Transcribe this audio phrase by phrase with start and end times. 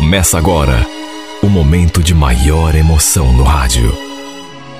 [0.00, 0.86] Começa agora
[1.42, 3.94] o momento de maior emoção no rádio.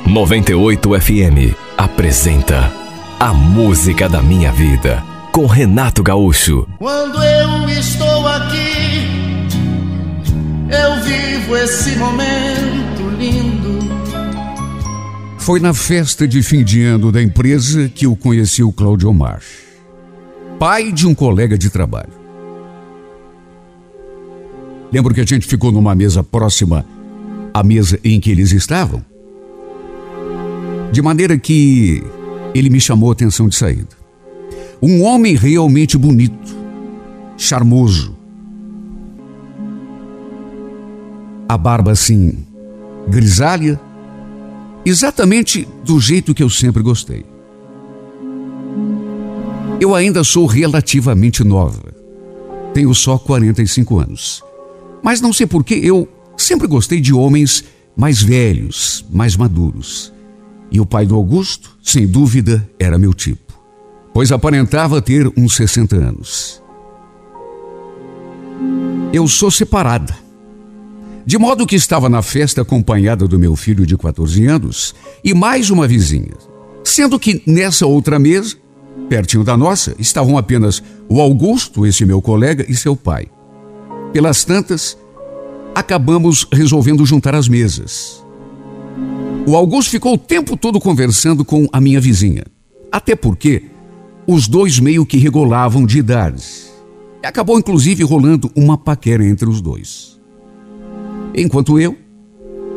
[0.07, 2.73] 98 FM apresenta
[3.21, 6.67] A Música da Minha Vida com Renato Gaúcho.
[6.79, 9.49] Quando eu estou aqui,
[10.71, 13.79] eu vivo esse momento lindo.
[15.39, 19.43] Foi na festa de fim de ano da empresa que eu conheci o Claudio Omar,
[20.59, 22.20] pai de um colega de trabalho.
[24.93, 26.85] Lembro que a gente ficou numa mesa próxima
[27.55, 29.05] à mesa em que eles estavam.
[30.91, 32.03] De maneira que
[32.55, 34.01] ele me chamou a atenção de saída.
[34.83, 36.57] Um homem realmente bonito,
[37.37, 38.17] charmoso.
[41.49, 42.39] A barba assim,
[43.09, 43.81] grisalha,
[44.85, 47.25] exatamente do jeito que eu sempre gostei.
[49.81, 51.95] Eu ainda sou relativamente nova.
[52.75, 54.50] Tenho só 45 anos.
[55.03, 57.65] Mas não sei por que eu sempre gostei de homens
[57.97, 60.13] mais velhos, mais maduros.
[60.71, 63.61] E o pai do Augusto, sem dúvida, era meu tipo,
[64.15, 66.63] pois aparentava ter uns 60 anos.
[69.13, 70.17] Eu sou separada.
[71.27, 75.69] De modo que estava na festa acompanhada do meu filho de 14 anos e mais
[75.69, 76.35] uma vizinha.
[76.85, 78.57] Sendo que nessa outra mesa,
[79.09, 83.29] pertinho da nossa, estavam apenas o Augusto, esse meu colega, e seu pai.
[84.13, 84.99] Pelas tantas,
[85.75, 88.25] acabamos resolvendo juntar as mesas.
[89.47, 92.45] O Augusto ficou o tempo todo conversando com a minha vizinha.
[92.91, 93.65] Até porque
[94.27, 96.45] os dois meio que regolavam de idade.
[97.23, 100.21] Acabou inclusive rolando uma paquera entre os dois.
[101.35, 101.97] Enquanto eu,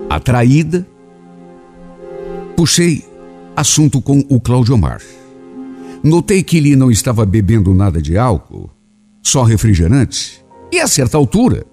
[0.09, 0.87] atraída,
[2.55, 3.05] puxei
[3.55, 5.01] assunto com o Claudio Omar.
[6.03, 8.69] Notei que ele não estava bebendo nada de álcool,
[9.23, 10.42] só refrigerante.
[10.73, 11.67] E a certa altura,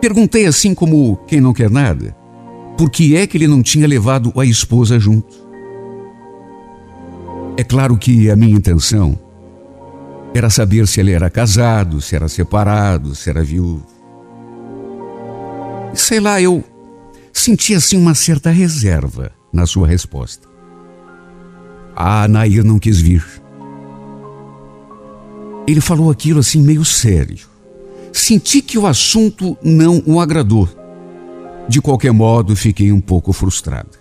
[0.00, 2.10] perguntei assim como quem não quer nada,
[2.76, 5.32] por que é que ele não tinha levado a esposa junto.
[7.56, 9.16] É claro que a minha intenção
[10.34, 13.86] era saber se ele era casado, se era separado, se era viúvo.
[15.94, 16.64] Sei lá, eu
[17.32, 20.48] senti assim uma certa reserva na sua resposta.
[21.94, 23.24] A Nair não quis vir.
[25.64, 27.51] Ele falou aquilo assim meio sério.
[28.12, 30.68] Senti que o assunto não o agradou.
[31.68, 33.98] De qualquer modo, fiquei um pouco frustrado.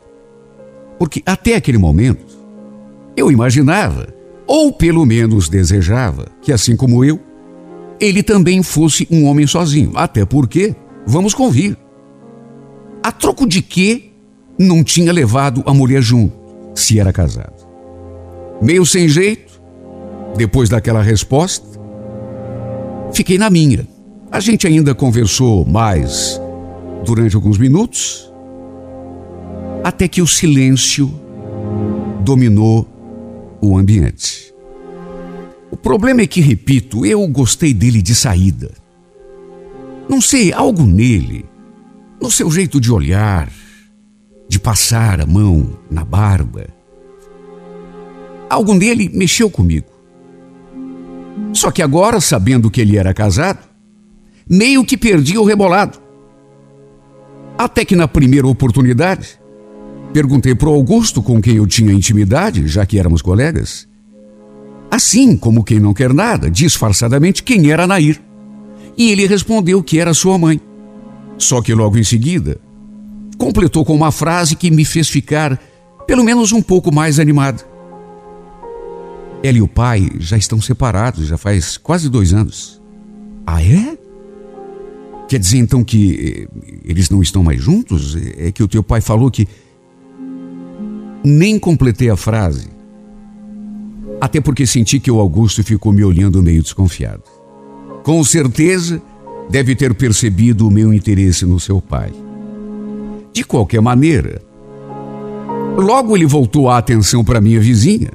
[1.00, 2.38] Porque até aquele momento,
[3.16, 4.14] eu imaginava,
[4.46, 7.20] ou pelo menos desejava, que assim como eu,
[8.00, 9.92] ele também fosse um homem sozinho.
[9.96, 11.78] Até porque, vamos convir,
[13.04, 14.12] a troco de que
[14.58, 16.36] não tinha levado a mulher junto,
[16.76, 17.68] se era casado.
[18.62, 19.62] Meio sem jeito,
[20.36, 21.66] depois daquela resposta,
[23.14, 23.88] fiquei na minha.
[24.32, 26.40] A gente ainda conversou mais
[27.04, 28.32] durante alguns minutos,
[29.84, 31.14] até que o silêncio
[32.24, 32.88] dominou
[33.62, 34.54] o ambiente.
[35.70, 38.72] O problema é que, repito, eu gostei dele de saída.
[40.08, 41.46] Não sei, algo nele,
[42.22, 43.52] no seu jeito de olhar,
[44.48, 46.68] de passar a mão na barba.
[48.50, 49.88] Algo nele mexeu comigo.
[51.52, 53.71] Só que agora, sabendo que ele era casado,
[54.52, 55.98] meio que perdia o rebolado.
[57.58, 59.40] Até que na primeira oportunidade,
[60.12, 63.88] perguntei para o Augusto, com quem eu tinha intimidade, já que éramos colegas,
[64.90, 68.22] assim como quem não quer nada, disfarçadamente, quem era Nair.
[68.98, 70.60] E ele respondeu que era sua mãe.
[71.38, 72.60] Só que logo em seguida,
[73.38, 75.58] completou com uma frase que me fez ficar,
[76.06, 77.66] pelo menos um pouco mais animado.
[79.42, 82.82] Ela e o pai já estão separados, já faz quase dois anos.
[83.48, 84.01] Ah, é?
[85.32, 88.18] Quer dizer então que eh, eles não estão mais juntos?
[88.38, 89.48] É que o teu pai falou que.
[91.24, 92.68] Nem completei a frase.
[94.20, 97.24] Até porque senti que o Augusto ficou me olhando meio desconfiado.
[98.04, 99.02] Com certeza
[99.50, 102.12] deve ter percebido o meu interesse no seu pai.
[103.32, 104.42] De qualquer maneira,
[105.78, 108.10] logo ele voltou a atenção para minha vizinha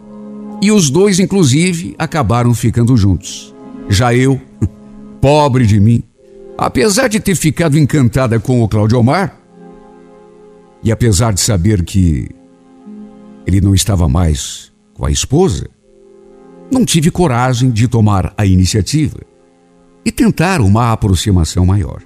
[0.60, 3.54] e os dois, inclusive, acabaram ficando juntos.
[3.88, 4.38] Já eu,
[5.18, 6.02] pobre de mim,
[6.58, 9.38] Apesar de ter ficado encantada com o Claudio Omar,
[10.82, 12.28] e apesar de saber que
[13.46, 15.68] ele não estava mais com a esposa,
[16.70, 19.18] não tive coragem de tomar a iniciativa
[20.04, 22.02] e tentar uma aproximação maior.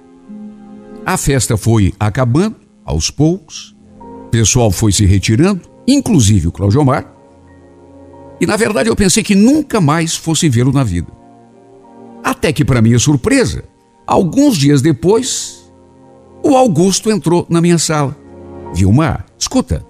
[1.05, 3.75] A festa foi acabando aos poucos,
[4.25, 7.11] o pessoal foi se retirando, inclusive o Claudio Omar,
[8.39, 11.11] e na verdade eu pensei que nunca mais fosse vê-lo na vida.
[12.23, 13.63] Até que, para minha surpresa,
[14.05, 15.71] alguns dias depois,
[16.43, 18.15] o Augusto entrou na minha sala.
[18.73, 19.85] Vilmar, escuta,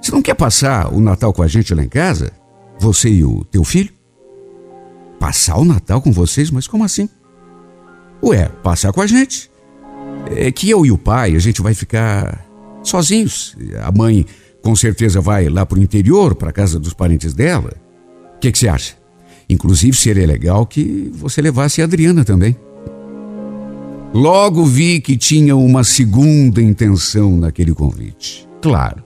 [0.00, 2.32] você não quer passar o Natal com a gente lá em casa?
[2.78, 3.90] Você e o teu filho?
[5.18, 6.50] Passar o Natal com vocês?
[6.50, 7.08] Mas como assim?
[8.22, 9.50] Ué, passar com a gente.
[10.36, 12.44] É que eu e o pai, a gente vai ficar
[12.82, 13.56] sozinhos.
[13.82, 14.26] A mãe
[14.62, 17.72] com certeza vai lá pro interior, para casa dos parentes dela.
[18.36, 18.96] O que, que você acha?
[19.48, 22.56] Inclusive seria legal que você levasse a Adriana também.
[24.14, 28.48] Logo vi que tinha uma segunda intenção naquele convite.
[28.62, 29.02] Claro,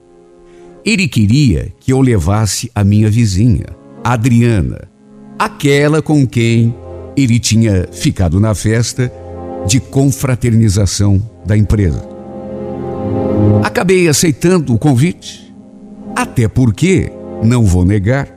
[0.85, 3.65] ele queria que eu levasse a minha vizinha,
[4.03, 4.87] Adriana,
[5.39, 6.75] aquela com quem
[7.17, 9.11] ele tinha ficado na festa
[9.65, 12.07] de confraternização da empresa.
[13.63, 15.51] Acabei aceitando o convite,
[16.15, 17.11] até porque,
[17.43, 18.27] não vou negar,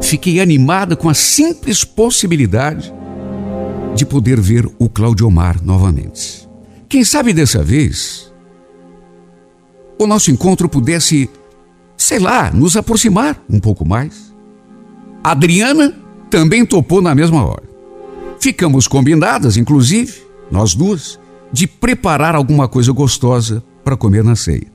[0.00, 2.90] fiquei animada com a simples possibilidade
[3.96, 6.46] de poder ver o Claudiomar novamente.
[6.88, 8.32] Quem sabe dessa vez
[9.98, 11.28] o nosso encontro pudesse,
[11.96, 14.32] sei lá, nos aproximar um pouco mais.
[15.24, 15.94] Adriana
[16.30, 17.64] também topou na mesma hora.
[18.38, 21.18] Ficamos combinadas, inclusive, nós duas,
[21.50, 24.66] de preparar alguma coisa gostosa para comer na ceia.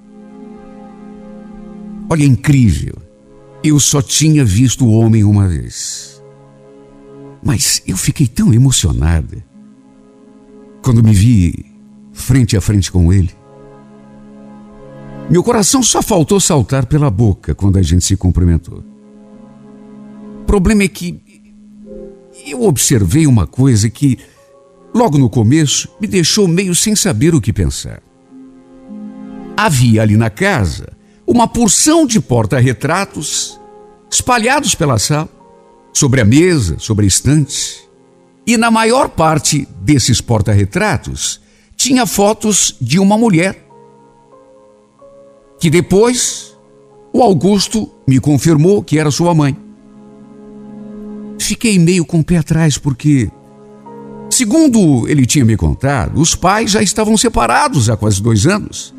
[2.09, 2.95] Olha, incrível.
[3.63, 6.10] Eu só tinha visto o homem uma vez.
[7.43, 9.43] Mas eu fiquei tão emocionada
[10.81, 11.65] quando me vi
[12.13, 13.31] frente a frente com ele.
[15.29, 18.83] Meu coração só faltou saltar pela boca quando a gente se cumprimentou.
[20.41, 21.21] O problema é que
[22.45, 24.19] eu observei uma coisa que,
[24.93, 28.01] logo no começo, me deixou meio sem saber o que pensar.
[29.55, 30.91] Havia ali na casa
[31.25, 33.59] uma porção de porta-retratos
[34.09, 35.29] espalhados pela sala,
[35.93, 37.81] sobre a mesa, sobre a estante.
[38.45, 41.41] E na maior parte desses porta-retratos
[41.75, 43.67] tinha fotos de uma mulher.
[45.59, 46.55] Que depois
[47.13, 49.55] o Augusto me confirmou que era sua mãe.
[51.39, 53.29] Fiquei meio com o pé atrás porque,
[54.29, 58.93] segundo ele tinha me contado, os pais já estavam separados há quase dois anos.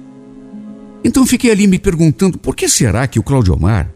[1.04, 3.92] Então fiquei ali me perguntando por que será que o Claudio Omar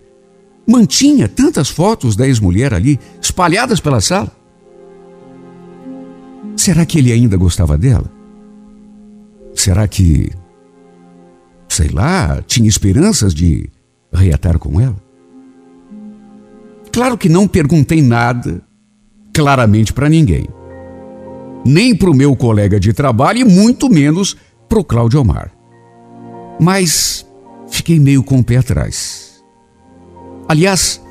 [0.66, 4.30] mantinha tantas fotos da ex-mulher ali espalhadas pela sala?
[6.56, 8.10] Será que ele ainda gostava dela?
[9.54, 10.30] Será que,
[11.68, 13.70] sei lá, tinha esperanças de
[14.12, 14.96] reatar com ela?
[16.92, 18.62] Claro que não perguntei nada
[19.32, 20.48] claramente para ninguém.
[21.64, 24.36] Nem para o meu colega de trabalho e muito menos
[24.68, 25.52] para o Cláudio Omar.
[26.58, 27.26] Mas
[27.68, 29.25] fiquei meio com o pé atrás.
[30.48, 31.02] Aliás,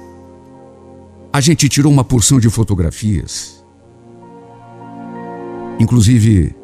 [1.33, 3.65] a gente tirou uma porção de fotografias.
[5.77, 6.55] Inclusive,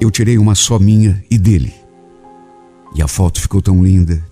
[0.00, 1.74] eu tirei uma só minha e dele.
[2.94, 4.24] E a foto ficou tão linda.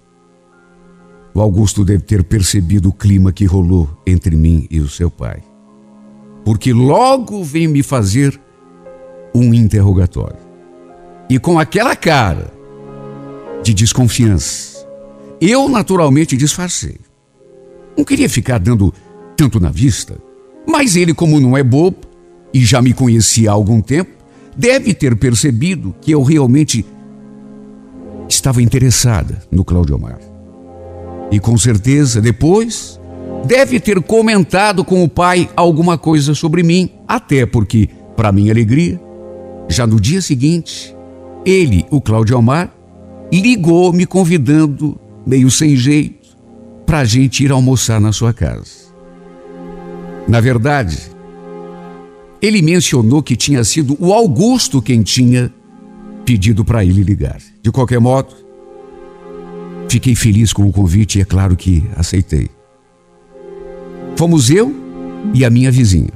[1.34, 5.42] O Augusto deve ter percebido o clima que rolou entre mim e o seu pai.
[6.44, 8.40] Porque logo vem me fazer
[9.34, 10.38] um interrogatório.
[11.28, 12.52] E com aquela cara
[13.64, 14.71] de desconfiança,
[15.50, 16.96] eu naturalmente disfarcei.
[17.96, 18.94] Não queria ficar dando
[19.36, 20.16] tanto na vista,
[20.66, 21.98] mas ele, como não é bobo
[22.54, 24.10] e já me conhecia há algum tempo,
[24.56, 26.84] deve ter percebido que eu realmente
[28.28, 30.18] estava interessada no Claudio Omar.
[31.30, 33.00] E com certeza, depois,
[33.44, 39.00] deve ter comentado com o pai alguma coisa sobre mim, até porque, para minha alegria,
[39.68, 40.94] já no dia seguinte,
[41.44, 42.72] ele, o Cláudio Omar,
[43.32, 46.36] ligou me convidando, meio sem jeito,
[46.86, 48.82] para a gente ir almoçar na sua casa.
[50.28, 50.98] Na verdade,
[52.40, 55.52] ele mencionou que tinha sido o Augusto quem tinha
[56.24, 57.38] pedido para ele ligar.
[57.62, 58.42] De qualquer modo,
[59.92, 62.48] Fiquei feliz com o convite e é claro que aceitei.
[64.16, 64.74] Fomos eu
[65.34, 66.08] e a minha vizinha.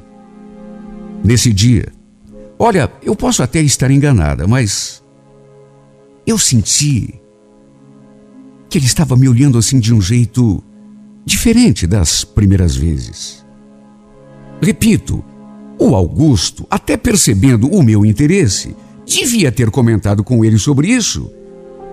[1.22, 1.92] Nesse dia,
[2.58, 5.04] olha, eu posso até estar enganada, mas
[6.26, 7.20] eu senti
[8.68, 10.62] que ele estava me olhando assim de um jeito
[11.24, 13.44] diferente das primeiras vezes.
[14.60, 15.24] Repito,
[15.78, 21.30] o Augusto, até percebendo o meu interesse, devia ter comentado com ele sobre isso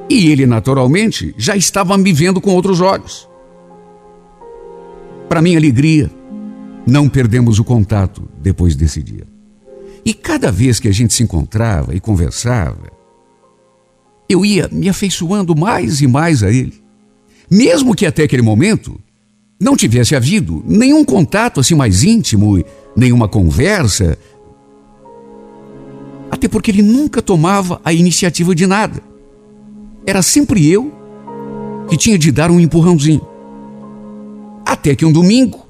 [0.09, 3.27] e ele, naturalmente, já estava me vendo com outros olhos.
[5.27, 6.11] Para minha alegria,
[6.85, 9.25] não perdemos o contato depois desse dia.
[10.05, 12.91] E cada vez que a gente se encontrava e conversava,
[14.29, 16.73] eu ia me afeiçoando mais e mais a ele.
[17.49, 18.99] Mesmo que até aquele momento
[19.59, 22.63] não tivesse havido nenhum contato assim mais íntimo,
[22.95, 24.17] nenhuma conversa.
[26.31, 29.01] Até porque ele nunca tomava a iniciativa de nada.
[30.05, 30.91] Era sempre eu
[31.87, 33.25] que tinha de dar um empurrãozinho.
[34.65, 35.63] Até que um domingo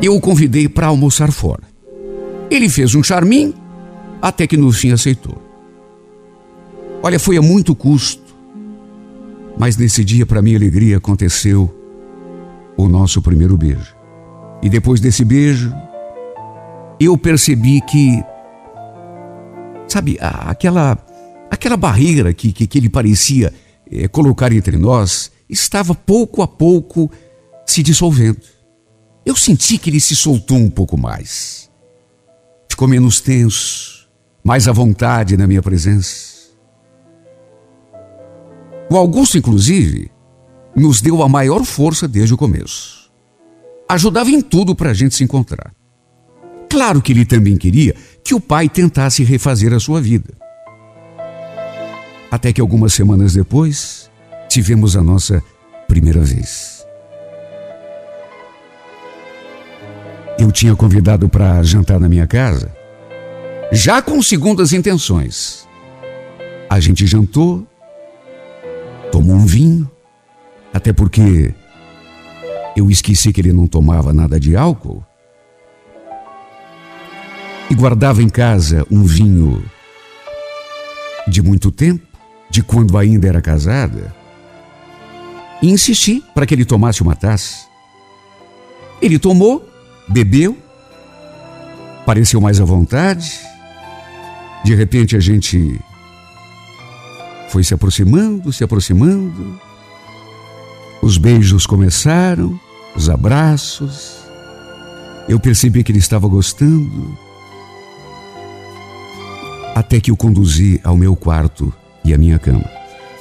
[0.00, 1.62] eu o convidei para almoçar fora.
[2.50, 3.52] Ele fez um charminho,
[4.22, 5.47] até que no fim aceitou.
[7.00, 8.34] Olha, foi a muito custo,
[9.56, 11.72] mas nesse dia, para minha alegria, aconteceu
[12.76, 13.94] o nosso primeiro beijo.
[14.62, 15.72] E depois desse beijo,
[16.98, 18.22] eu percebi que,
[19.86, 20.98] sabe, aquela,
[21.48, 23.54] aquela barreira que, que, que ele parecia
[23.90, 27.10] é, colocar entre nós estava pouco a pouco
[27.64, 28.40] se dissolvendo.
[29.24, 31.70] Eu senti que ele se soltou um pouco mais.
[32.68, 34.08] Ficou menos tenso,
[34.42, 36.37] mais à vontade na minha presença.
[38.90, 40.10] O Augusto, inclusive,
[40.74, 43.10] nos deu a maior força desde o começo.
[43.88, 45.72] Ajudava em tudo para a gente se encontrar.
[46.70, 50.34] Claro que ele também queria que o pai tentasse refazer a sua vida.
[52.30, 54.10] Até que algumas semanas depois,
[54.48, 55.42] tivemos a nossa
[55.86, 56.86] primeira vez.
[60.38, 62.72] Eu tinha convidado para jantar na minha casa,
[63.72, 65.66] já com segundas intenções.
[66.70, 67.66] A gente jantou,
[69.10, 69.90] tomou um vinho,
[70.72, 71.54] até porque
[72.76, 75.04] eu esqueci que ele não tomava nada de álcool
[77.70, 79.62] e guardava em casa um vinho
[81.26, 82.06] de muito tempo,
[82.48, 84.14] de quando ainda era casada,
[85.60, 87.66] e insisti para que ele tomasse uma taça.
[89.02, 89.68] Ele tomou,
[90.08, 90.56] bebeu,
[92.06, 93.38] pareceu mais à vontade.
[94.64, 95.78] De repente a gente
[97.48, 99.60] foi se aproximando, se aproximando.
[101.02, 102.58] Os beijos começaram,
[102.94, 104.18] os abraços.
[105.28, 107.16] Eu percebi que ele estava gostando
[109.74, 111.72] até que o conduzi ao meu quarto
[112.04, 112.68] e à minha cama.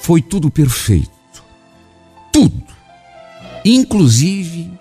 [0.02, 1.12] Foi tudo perfeito.
[2.34, 2.64] Tudo.
[3.64, 4.72] Inclusive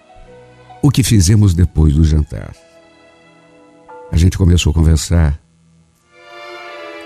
[0.82, 2.54] o que fizemos depois do jantar.
[4.10, 5.38] A gente começou a conversar.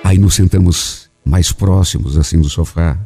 [0.04, 2.98] Aí nos sentamos mais próximos, assim, do sofá.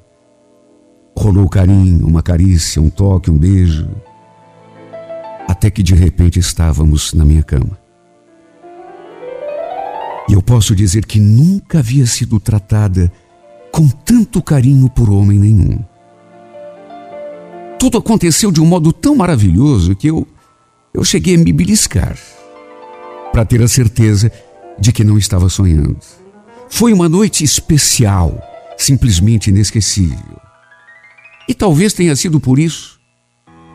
[1.16, 3.88] Rolou carinho, uma carícia, um toque, um beijo.
[5.47, 7.78] Até que de repente estávamos na minha cama.
[10.28, 13.12] E eu posso dizer que nunca havia sido tratada
[13.71, 15.78] com tanto carinho por homem nenhum.
[17.78, 20.26] Tudo aconteceu de um modo tão maravilhoso que eu,
[20.95, 22.16] eu cheguei a me beliscar
[23.31, 24.33] para ter a certeza
[24.78, 25.99] de que não estava sonhando.
[26.76, 28.37] Foi uma noite especial,
[28.76, 30.40] simplesmente inesquecível.
[31.49, 32.99] E talvez tenha sido por isso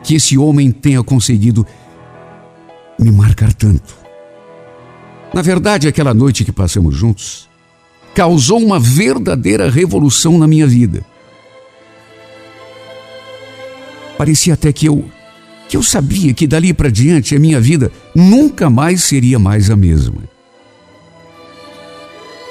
[0.04, 1.66] que esse homem tenha conseguido
[2.98, 3.96] me marcar tanto.
[5.32, 7.48] Na verdade, aquela noite que passamos juntos
[8.14, 11.02] causou uma verdadeira revolução na minha vida.
[14.18, 15.10] Parecia até que eu
[15.70, 19.76] que eu sabia que dali para diante a minha vida nunca mais seria mais a
[19.76, 20.20] mesma.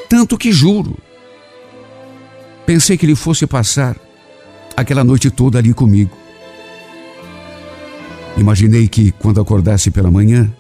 [0.10, 0.98] Tanto que juro,
[2.66, 3.96] pensei que ele fosse passar
[4.76, 6.18] aquela noite toda ali comigo.
[8.36, 10.52] Imaginei que quando acordasse pela manhã,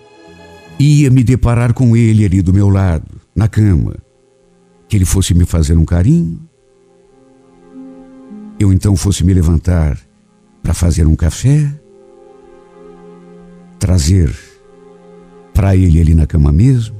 [0.77, 3.96] ia me deparar com ele ali do meu lado, na cama,
[4.88, 6.39] que ele fosse me fazer um carinho,
[8.60, 9.98] eu então fosse me levantar
[10.62, 11.74] para fazer um café,
[13.79, 14.36] trazer
[15.53, 16.99] para ele ali na cama mesmo,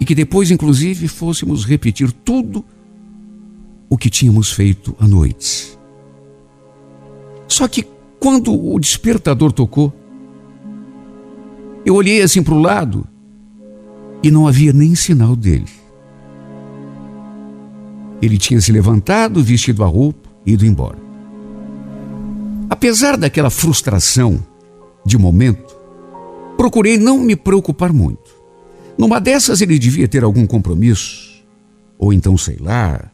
[0.00, 2.64] e que depois, inclusive, fôssemos repetir tudo
[3.88, 5.78] o que tínhamos feito à noite.
[7.46, 7.86] Só que
[8.20, 9.92] quando o despertador tocou,
[11.84, 13.06] eu olhei assim para o lado
[14.22, 15.70] e não havia nem sinal dele.
[18.20, 20.98] Ele tinha se levantado, vestido a roupa e ido embora.
[22.68, 24.44] Apesar daquela frustração
[25.06, 25.76] de momento,
[26.56, 28.27] procurei não me preocupar muito.
[28.98, 31.44] Numa dessas ele devia ter algum compromisso,
[31.96, 33.10] ou então, sei lá,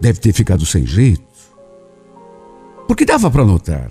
[0.00, 1.22] deve ter ficado sem jeito.
[2.88, 3.90] Porque dava para notar,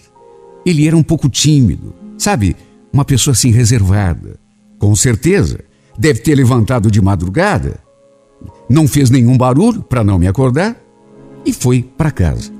[0.66, 2.56] ele era um pouco tímido, sabe?
[2.92, 4.40] Uma pessoa assim reservada.
[4.80, 5.60] Com certeza,
[5.98, 7.80] deve ter levantado de madrugada,
[8.70, 10.76] não fez nenhum barulho para não me acordar
[11.46, 12.52] e foi para casa.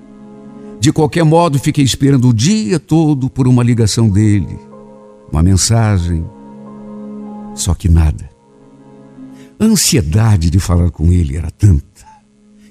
[0.80, 4.60] De qualquer modo, fiquei esperando o dia todo por uma ligação dele,
[5.32, 6.26] uma mensagem.
[7.54, 8.30] Só que nada.
[9.60, 12.04] A ansiedade de falar com ele era tanta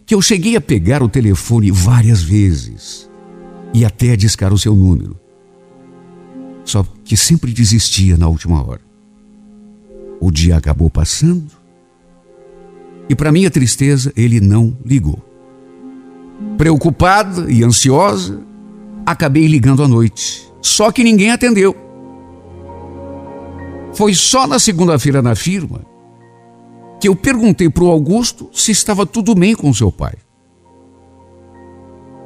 [0.05, 3.09] que eu cheguei a pegar o telefone várias vezes
[3.73, 5.23] e até a discar o seu número
[6.65, 8.81] só que sempre desistia na última hora.
[10.21, 11.51] O dia acabou passando
[13.09, 15.21] E para minha tristeza, ele não ligou.
[16.57, 18.41] Preocupada e ansiosa,
[19.05, 20.49] acabei ligando à noite.
[20.63, 21.77] Só que ninguém atendeu.
[23.95, 25.85] Foi só na segunda-feira na firma
[27.01, 30.15] que eu perguntei para o Augusto se estava tudo bem com seu pai.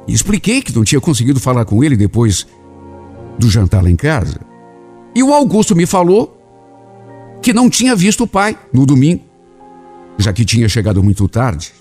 [0.07, 2.47] E expliquei que não tinha conseguido falar com ele depois
[3.37, 4.39] do jantar lá em casa.
[5.13, 6.37] E o Augusto me falou
[7.41, 9.23] que não tinha visto o pai no domingo,
[10.17, 11.71] já que tinha chegado muito tarde.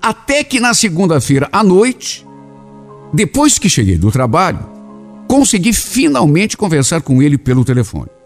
[0.00, 2.26] Até que na segunda-feira à noite,
[3.12, 4.60] depois que cheguei do trabalho,
[5.28, 8.19] consegui finalmente conversar com ele pelo telefone.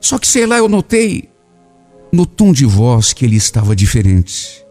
[0.00, 1.28] Só que sei lá, eu notei
[2.12, 4.64] no tom de voz que ele estava diferente.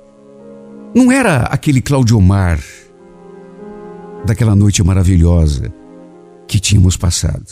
[0.96, 2.60] Não era aquele Claudio Mar
[4.26, 5.74] daquela noite maravilhosa
[6.48, 7.46] que tínhamos passado.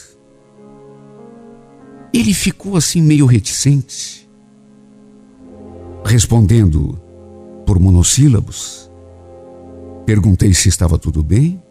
[2.14, 4.28] Ele ficou assim meio reticente,
[6.06, 7.00] respondendo
[7.66, 8.90] por monossílabos.
[10.06, 11.62] Perguntei se estava tudo bem,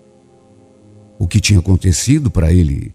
[1.18, 2.94] o que tinha acontecido para ele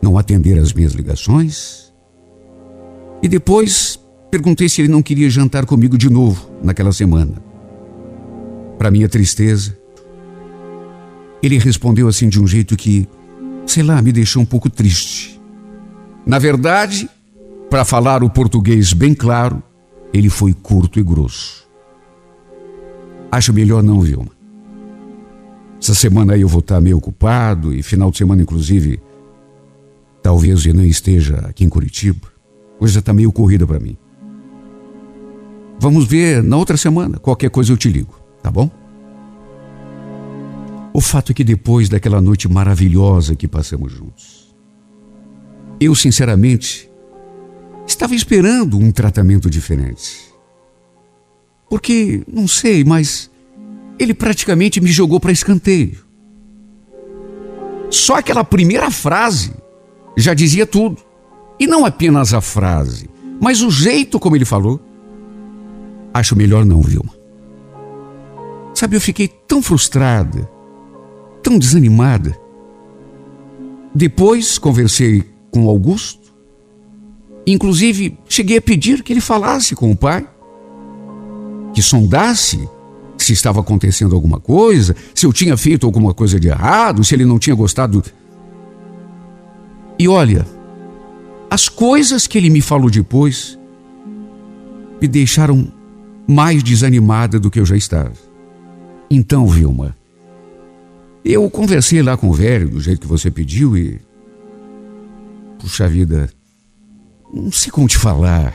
[0.00, 1.83] não atender às minhas ligações.
[3.22, 3.98] E depois
[4.34, 7.40] Perguntei se ele não queria jantar comigo de novo naquela semana.
[8.76, 9.78] Para minha tristeza,
[11.40, 13.08] ele respondeu assim de um jeito que,
[13.64, 15.40] sei lá, me deixou um pouco triste.
[16.26, 17.08] Na verdade,
[17.70, 19.62] para falar o português bem claro,
[20.12, 21.64] ele foi curto e grosso.
[23.30, 24.32] Acho melhor não, Vilma.
[25.80, 29.00] Essa semana aí eu vou estar meio ocupado e final de semana, inclusive,
[30.20, 32.33] talvez eu não esteja aqui em Curitiba.
[32.78, 33.96] Coisa está meio corrida para mim.
[35.78, 37.18] Vamos ver na outra semana.
[37.18, 38.70] Qualquer coisa eu te ligo, tá bom?
[40.92, 44.54] O fato é que depois daquela noite maravilhosa que passamos juntos,
[45.80, 46.88] eu sinceramente
[47.86, 50.32] estava esperando um tratamento diferente.
[51.68, 53.30] Porque, não sei, mas
[53.98, 56.04] ele praticamente me jogou para escanteio.
[57.90, 59.52] Só aquela primeira frase
[60.16, 61.02] já dizia tudo.
[61.58, 63.08] E não apenas a frase,
[63.40, 64.80] mas o jeito como ele falou.
[66.12, 67.12] Acho melhor não, Vilma.
[68.74, 70.48] Sabe, eu fiquei tão frustrada,
[71.42, 72.36] tão desanimada.
[73.94, 76.34] Depois conversei com Augusto.
[77.46, 80.26] Inclusive, cheguei a pedir que ele falasse com o pai,
[81.72, 82.68] que sondasse
[83.16, 87.24] se estava acontecendo alguma coisa, se eu tinha feito alguma coisa de errado, se ele
[87.24, 88.02] não tinha gostado.
[89.98, 90.46] E olha,
[91.54, 93.56] as coisas que ele me falou depois
[95.00, 95.72] me deixaram
[96.26, 98.12] mais desanimada do que eu já estava.
[99.08, 99.96] Então, Vilma,
[101.24, 104.00] eu conversei lá com o velho do jeito que você pediu e.
[105.60, 106.28] Puxa vida,
[107.32, 108.52] não sei como te falar.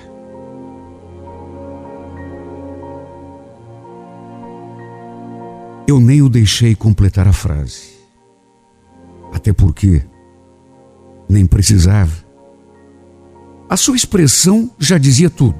[5.88, 7.94] Eu nem o deixei completar a frase.
[9.32, 10.04] Até porque
[11.30, 12.28] nem precisava.
[13.70, 15.60] A sua expressão já dizia tudo.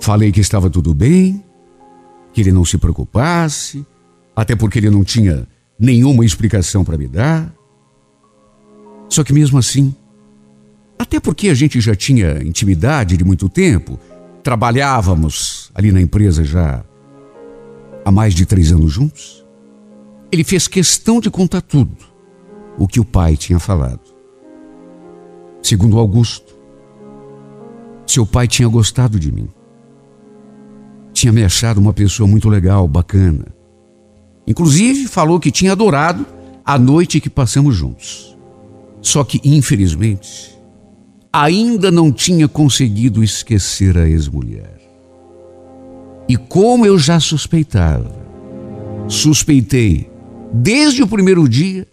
[0.00, 1.44] Falei que estava tudo bem,
[2.32, 3.86] que ele não se preocupasse,
[4.34, 5.46] até porque ele não tinha
[5.78, 7.54] nenhuma explicação para me dar.
[9.08, 9.94] Só que mesmo assim,
[10.98, 14.00] até porque a gente já tinha intimidade de muito tempo,
[14.42, 16.84] trabalhávamos ali na empresa já
[18.04, 19.44] há mais de três anos juntos,
[20.32, 21.96] ele fez questão de contar tudo
[22.76, 24.05] o que o pai tinha falado.
[25.66, 26.54] Segundo Augusto,
[28.06, 29.48] seu pai tinha gostado de mim
[31.16, 33.46] tinha me achado uma pessoa muito legal, bacana.
[34.46, 36.26] Inclusive, falou que tinha adorado
[36.62, 38.36] a noite que passamos juntos.
[39.00, 40.54] Só que, infelizmente,
[41.32, 44.78] ainda não tinha conseguido esquecer a ex-mulher.
[46.28, 48.14] E como eu já suspeitava,
[49.08, 50.10] suspeitei
[50.52, 51.88] desde o primeiro dia,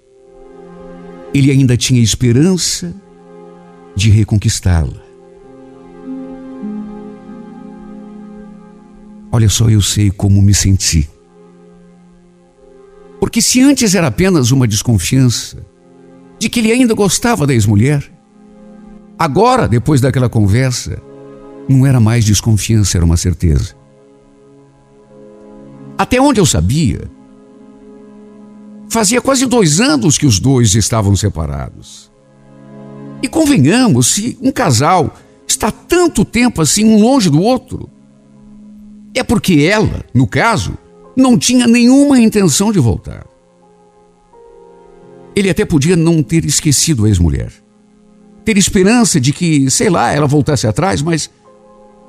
[1.34, 2.94] ele ainda tinha esperança
[3.96, 5.02] de reconquistá-la.
[9.32, 11.10] Olha só, eu sei como me senti.
[13.20, 15.66] Porque se antes era apenas uma desconfiança
[16.38, 18.12] de que ele ainda gostava da ex-mulher,
[19.18, 21.02] agora, depois daquela conversa,
[21.68, 23.76] não era mais desconfiança, era uma certeza.
[25.98, 27.10] Até onde eu sabia,
[28.90, 32.13] fazia quase dois anos que os dois estavam separados.
[33.24, 35.16] E convenhamos, se um casal
[35.48, 37.90] está tanto tempo assim um longe do outro,
[39.16, 40.78] é porque ela, no caso,
[41.16, 43.26] não tinha nenhuma intenção de voltar.
[45.34, 47.54] Ele até podia não ter esquecido a ex-mulher.
[48.44, 51.30] Ter esperança de que, sei lá, ela voltasse atrás, mas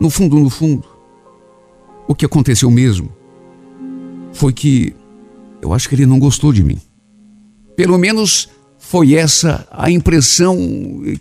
[0.00, 0.84] no fundo, no fundo,
[2.08, 3.08] o que aconteceu mesmo
[4.32, 4.92] foi que
[5.62, 6.80] eu acho que ele não gostou de mim.
[7.76, 8.48] Pelo menos
[8.86, 10.56] foi essa a impressão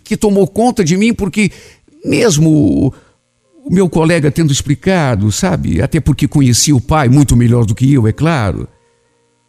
[0.04, 1.50] que tomou conta de mim, porque
[2.04, 2.92] mesmo
[3.64, 7.92] o meu colega tendo explicado, sabe, até porque conhecia o pai muito melhor do que
[7.92, 8.68] eu, é claro.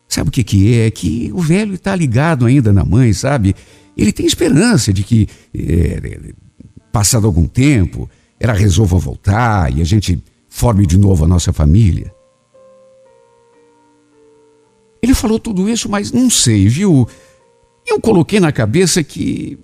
[0.08, 0.90] Sabe o que, que é?
[0.90, 3.54] Que o velho está ligado ainda na mãe, sabe?
[3.98, 6.32] Ele tem esperança de que, é,
[6.92, 12.14] passado algum tempo, ela resolva voltar e a gente forme de novo a nossa família.
[15.02, 17.08] Ele falou tudo isso, mas não sei, viu?
[17.86, 19.60] Eu coloquei na cabeça que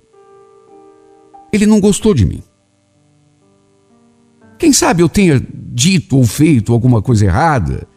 [1.51, 2.43] ele não gostou de mim.
[4.59, 7.87] Quem sabe eu tenha dito ou feito alguma coisa errada?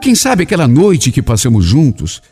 [0.00, 2.22] Quem sabe aquela noite que passamos juntos,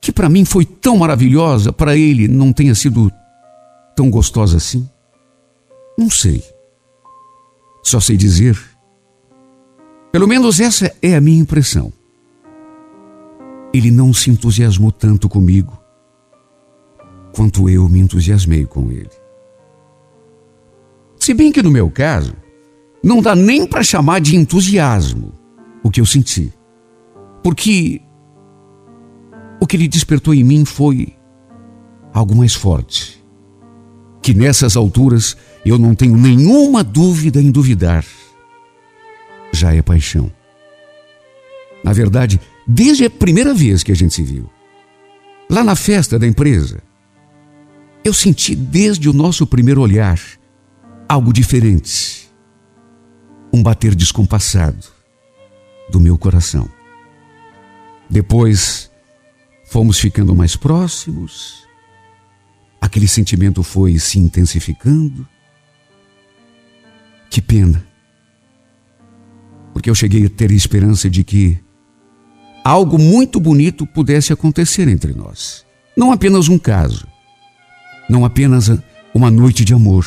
[0.00, 3.10] que para mim foi tão maravilhosa, para ele não tenha sido
[3.94, 4.88] tão gostosa assim?
[5.96, 6.42] Não sei.
[7.84, 8.60] Só sei dizer.
[10.10, 11.92] Pelo menos essa é a minha impressão.
[13.72, 15.83] Ele não se entusiasmou tanto comigo
[17.34, 19.10] quanto eu me entusiasmei com ele.
[21.18, 22.34] Se bem que no meu caso,
[23.02, 25.32] não dá nem para chamar de entusiasmo
[25.82, 26.52] o que eu senti.
[27.42, 28.00] Porque
[29.60, 31.14] o que ele despertou em mim foi
[32.12, 33.22] algo mais forte.
[34.22, 38.04] Que nessas alturas eu não tenho nenhuma dúvida em duvidar.
[39.52, 40.30] Já é paixão.
[41.82, 44.48] Na verdade, desde a primeira vez que a gente se viu,
[45.50, 46.82] lá na festa da empresa,
[48.04, 50.20] eu senti desde o nosso primeiro olhar
[51.08, 52.30] algo diferente.
[53.52, 54.86] Um bater descompassado
[55.90, 56.68] do meu coração.
[58.10, 58.90] Depois
[59.66, 61.64] fomos ficando mais próximos,
[62.80, 65.26] aquele sentimento foi se intensificando.
[67.30, 67.84] Que pena,
[69.72, 71.58] porque eu cheguei a ter esperança de que
[72.62, 75.66] algo muito bonito pudesse acontecer entre nós.
[75.96, 77.06] Não apenas um caso,
[78.08, 78.70] não apenas
[79.14, 80.06] uma noite de amor.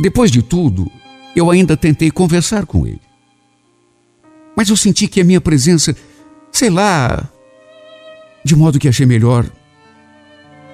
[0.00, 0.90] Depois de tudo,
[1.34, 3.00] eu ainda tentei conversar com ele.
[4.56, 5.96] Mas eu senti que a minha presença,
[6.50, 7.28] sei lá,
[8.44, 9.46] de modo que achei melhor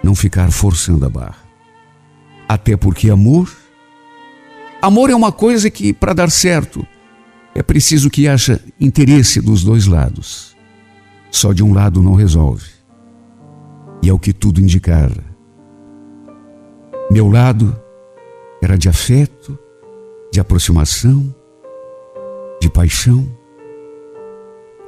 [0.03, 1.39] não ficar forçando a barra.
[2.49, 3.55] Até porque amor.
[4.81, 6.87] Amor é uma coisa que, para dar certo,
[7.55, 10.57] é preciso que haja interesse dos dois lados.
[11.31, 12.78] Só de um lado não resolve
[14.03, 15.25] e é o que tudo indicava.
[17.11, 17.79] Meu lado
[18.63, 19.59] era de afeto,
[20.33, 21.35] de aproximação,
[22.61, 23.27] de paixão,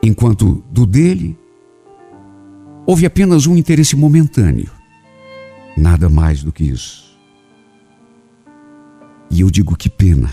[0.03, 1.38] enquanto do dele
[2.87, 4.70] houve apenas um interesse momentâneo,
[5.77, 7.18] nada mais do que isso.
[9.31, 10.33] E eu digo que pena.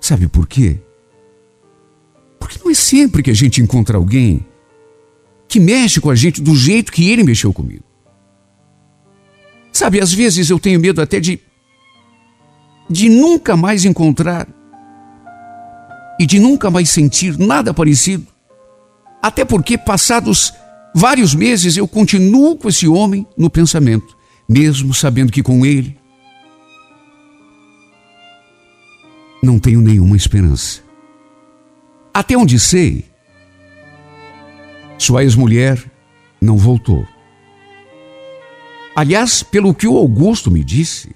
[0.00, 0.78] Sabe por quê?
[2.38, 4.46] Porque não é sempre que a gente encontra alguém
[5.50, 7.82] que mexe com a gente do jeito que ele mexeu comigo.
[9.72, 11.40] Sabe, às vezes eu tenho medo até de
[12.88, 14.48] de nunca mais encontrar
[16.18, 18.26] e de nunca mais sentir nada parecido.
[19.20, 20.52] Até porque passados
[20.94, 24.16] vários meses eu continuo com esse homem no pensamento,
[24.48, 25.96] mesmo sabendo que com ele
[29.42, 30.80] não tenho nenhuma esperança.
[32.14, 33.09] Até onde sei,
[35.02, 35.82] sua ex-mulher
[36.40, 37.06] não voltou.
[38.94, 41.14] Aliás, pelo que o Augusto me disse,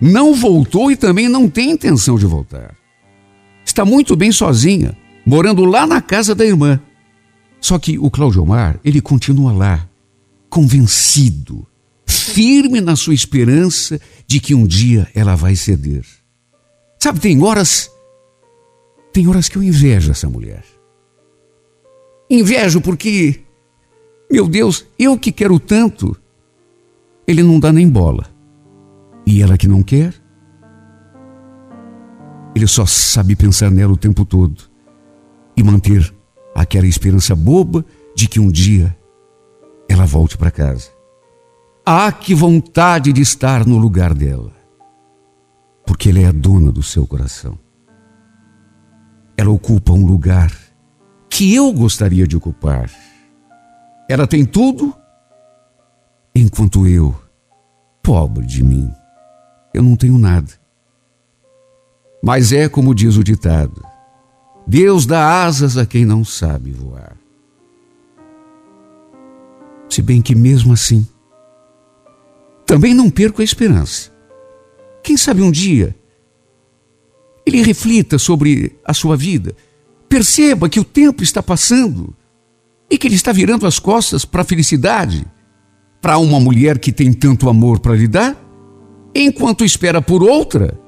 [0.00, 2.74] não voltou e também não tem intenção de voltar.
[3.64, 6.80] Está muito bem sozinha, morando lá na casa da irmã.
[7.60, 9.88] Só que o Claudio Omar, ele continua lá,
[10.50, 11.66] convencido,
[12.04, 16.04] firme na sua esperança de que um dia ela vai ceder.
[17.02, 17.90] Sabe, tem horas,
[19.12, 20.73] tem horas que eu invejo essa mulher.
[22.28, 23.40] Invejo porque,
[24.30, 26.16] meu Deus, eu que quero tanto,
[27.26, 28.26] ele não dá nem bola.
[29.26, 30.14] E ela que não quer,
[32.54, 34.62] ele só sabe pensar nela o tempo todo
[35.56, 36.14] e manter
[36.54, 37.84] aquela esperança boba
[38.14, 38.96] de que um dia
[39.88, 40.90] ela volte para casa.
[41.84, 44.52] Ah, que vontade de estar no lugar dela,
[45.86, 47.58] porque ela é a dona do seu coração.
[49.36, 50.50] Ela ocupa um lugar
[51.34, 52.88] que eu gostaria de ocupar.
[54.08, 54.94] Ela tem tudo,
[56.32, 57.12] enquanto eu,
[58.00, 58.88] pobre de mim,
[59.74, 60.52] eu não tenho nada.
[62.22, 63.84] Mas é como diz o ditado:
[64.64, 67.16] Deus dá asas a quem não sabe voar.
[69.90, 71.04] Se bem que mesmo assim,
[72.64, 74.12] também não perco a esperança.
[75.02, 75.96] Quem sabe um dia
[77.44, 79.54] ele reflita sobre a sua vida,
[80.14, 82.14] perceba que o tempo está passando
[82.88, 85.26] e que ele está virando as costas para a felicidade,
[86.00, 88.36] para uma mulher que tem tanto amor para lhe dar,
[89.12, 90.78] enquanto espera por outra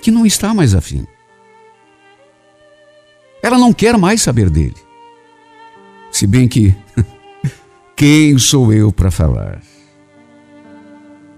[0.00, 1.06] que não está mais afim.
[3.42, 4.76] Ela não quer mais saber dele.
[6.10, 6.74] Se bem que,
[7.94, 9.60] quem sou eu para falar?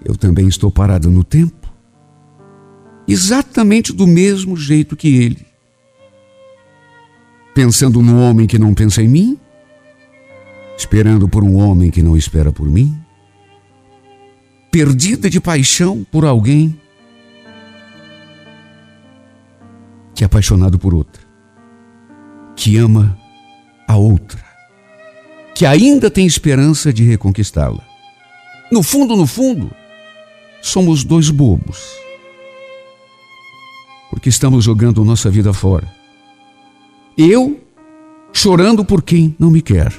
[0.04, 1.61] Eu também estou parado no tempo,
[3.06, 5.46] exatamente do mesmo jeito que ele.
[7.54, 9.38] Pensando no homem que não pensa em mim,
[10.76, 12.98] esperando por um homem que não espera por mim,
[14.70, 16.80] perdida de paixão por alguém
[20.14, 21.22] que é apaixonado por outra,
[22.56, 23.18] que ama
[23.86, 24.42] a outra,
[25.54, 27.84] que ainda tem esperança de reconquistá-la.
[28.70, 29.70] No fundo, no fundo,
[30.62, 31.92] somos dois bobos,
[34.12, 35.90] porque estamos jogando nossa vida fora.
[37.16, 37.58] Eu
[38.30, 39.90] chorando por quem não me quer,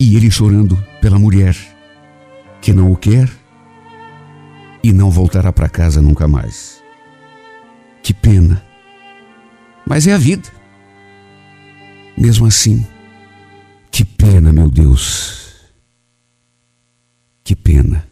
[0.00, 1.56] e ele chorando pela mulher
[2.60, 3.30] que não o quer
[4.82, 6.82] e não voltará para casa nunca mais.
[8.02, 8.60] Que pena.
[9.86, 10.48] Mas é a vida.
[12.18, 12.84] Mesmo assim,
[13.88, 15.54] que pena, meu Deus.
[17.44, 18.09] Que pena.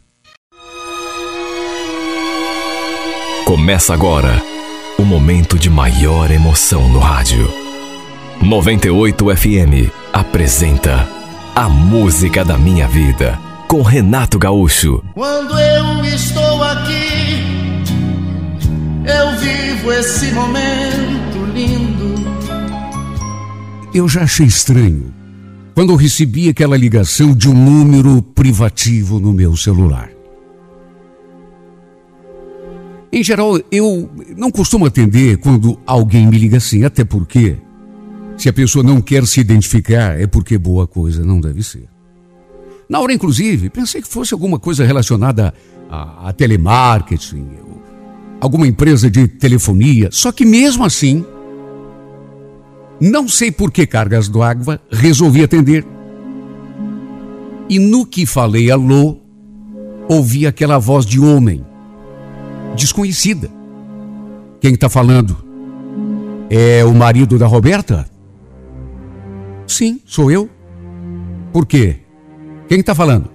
[3.49, 4.43] Começa agora
[4.99, 7.51] o momento de maior emoção no rádio.
[8.43, 11.09] 98 FM apresenta
[11.55, 15.03] A Música da Minha Vida com Renato Gaúcho.
[15.15, 17.43] Quando eu estou aqui,
[19.07, 22.17] eu vivo esse momento lindo.
[23.95, 25.11] Eu já achei estranho
[25.75, 30.18] quando eu recebi aquela ligação de um número privativo no meu celular.
[33.11, 37.57] Em geral, eu não costumo atender quando alguém me liga assim, até porque,
[38.37, 41.89] se a pessoa não quer se identificar, é porque boa coisa não deve ser.
[42.89, 45.55] Na hora, inclusive, pensei que fosse alguma coisa relacionada
[45.91, 47.49] a, a telemarketing,
[48.41, 51.25] alguma empresa de telefonia, só que mesmo assim,
[53.01, 55.85] não sei por que cargas do água, resolvi atender.
[57.71, 59.19] E no que falei alô,
[60.09, 61.65] ouvi aquela voz de homem
[62.79, 63.51] desconhecida.
[64.61, 65.37] Quem está falando?
[66.51, 68.09] É o marido da Roberta?
[69.67, 70.49] Sim, sou eu.
[71.53, 72.01] Por quê?
[72.69, 73.31] Quem está falando?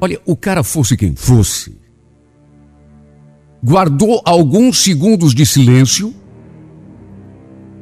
[0.00, 1.76] Olha, o cara fosse quem fosse,
[3.62, 6.14] guardou alguns segundos de silêncio,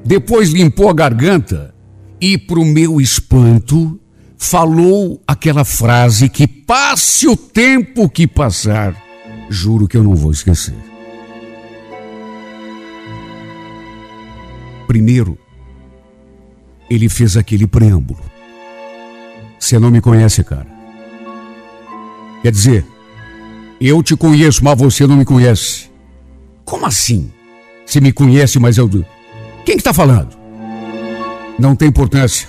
[0.04, 1.72] depois limpou a garganta
[2.20, 4.00] e, para o meu espanto,
[4.38, 8.94] falou aquela frase que passe o tempo que passar,
[9.50, 10.76] juro que eu não vou esquecer.
[14.86, 15.36] Primeiro,
[16.88, 18.22] ele fez aquele preâmbulo.
[19.58, 20.66] Você não me conhece, cara.
[22.40, 22.86] Quer dizer,
[23.80, 25.90] eu te conheço, mas você não me conhece.
[26.64, 27.30] Como assim?
[27.84, 28.88] Você me conhece, mas eu.
[29.64, 30.38] Quem que tá falando?
[31.58, 32.48] Não tem importância.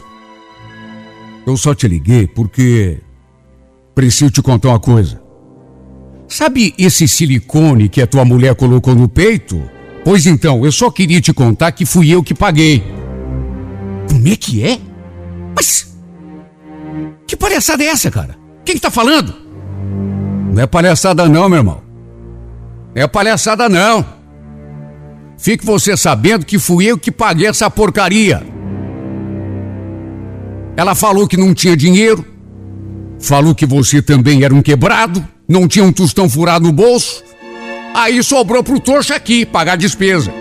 [1.50, 3.00] Eu só te liguei porque
[3.96, 5.20] preciso te contar uma coisa.
[6.28, 9.60] Sabe esse silicone que a tua mulher colocou no peito?
[10.06, 12.84] Pois então, eu só queria te contar que fui eu que paguei.
[14.08, 14.80] Como é que é?
[15.56, 15.98] Mas.
[17.26, 18.38] Que palhaçada é essa, cara?
[18.64, 19.34] Quem que tá falando?
[20.54, 21.82] Não é palhaçada, não, meu irmão.
[22.96, 24.06] Não é palhaçada, não.
[25.36, 28.59] Fique você sabendo que fui eu que paguei essa porcaria.
[30.76, 32.26] Ela falou que não tinha dinheiro.
[33.20, 35.26] Falou que você também era um quebrado.
[35.48, 37.24] Não tinha um tostão furado no bolso.
[37.94, 40.34] Aí sobrou pro trouxa aqui pagar a despesa.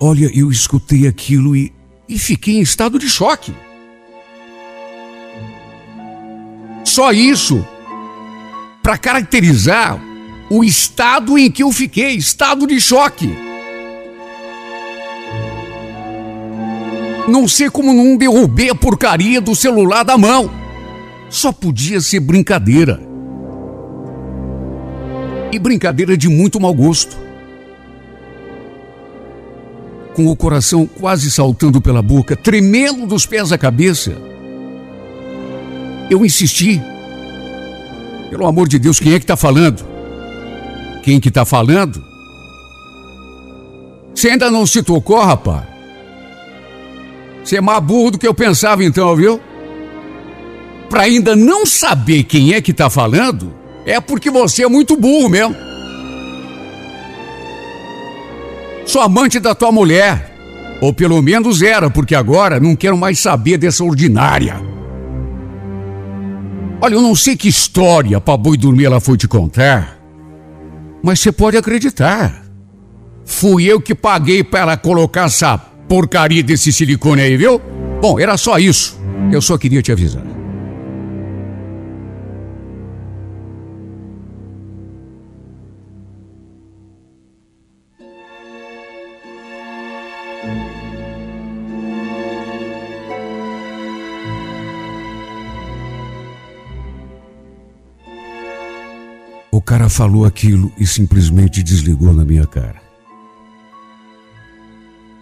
[0.00, 1.72] Olha, eu escutei aquilo e,
[2.08, 3.52] e fiquei em estado de choque.
[6.84, 7.64] Só isso
[8.82, 9.98] para caracterizar
[10.50, 13.32] o estado em que eu fiquei estado de choque.
[17.28, 20.50] Não sei como não derrubei a porcaria do celular da mão.
[21.30, 23.00] Só podia ser brincadeira.
[25.52, 27.16] E brincadeira de muito mau gosto.
[30.14, 34.12] Com o coração quase saltando pela boca, tremendo dos pés à cabeça,
[36.10, 36.82] eu insisti.
[38.28, 39.82] Pelo amor de Deus, quem é que está falando?
[41.02, 42.04] Quem que está falando?
[44.14, 45.71] Você ainda não se tocou, rapaz?
[47.42, 49.40] Você é mais burro do que eu pensava então, viu?
[50.88, 53.52] Pra ainda não saber quem é que tá falando,
[53.84, 55.56] é porque você é muito burro mesmo.
[58.84, 60.30] Sou amante da tua mulher.
[60.80, 64.60] Ou pelo menos era, porque agora não quero mais saber dessa ordinária.
[66.80, 69.96] Olha, eu não sei que história pra boi dormir ela foi te contar,
[71.00, 72.42] mas você pode acreditar.
[73.24, 75.56] Fui eu que paguei para ela colocar essa
[75.92, 77.60] porcaria desse silicone aí, viu?
[78.00, 78.98] Bom, era só isso.
[79.30, 80.24] Eu só queria te avisar.
[99.50, 102.81] O cara falou aquilo e simplesmente desligou na minha cara.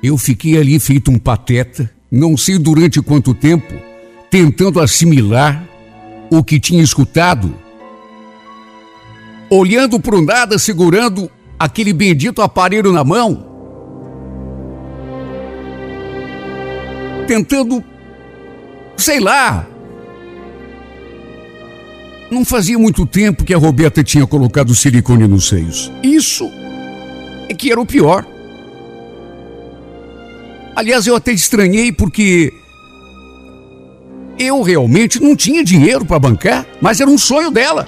[0.03, 3.75] Eu fiquei ali feito um pateta, não sei durante quanto tempo,
[4.31, 5.69] tentando assimilar
[6.31, 7.55] o que tinha escutado,
[9.51, 13.47] olhando para o nada, segurando aquele bendito aparelho na mão,
[17.27, 17.85] tentando,
[18.97, 19.67] sei lá,
[22.31, 25.93] não fazia muito tempo que a Roberta tinha colocado silicone nos seios.
[26.03, 26.49] Isso
[27.49, 28.25] é que era o pior.
[30.81, 32.55] Aliás, eu até estranhei porque
[34.39, 37.87] eu realmente não tinha dinheiro para bancar, mas era um sonho dela.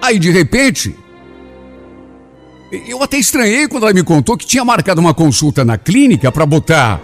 [0.00, 0.94] Aí de repente,
[2.86, 6.46] eu até estranhei quando ela me contou que tinha marcado uma consulta na clínica para
[6.46, 7.00] botar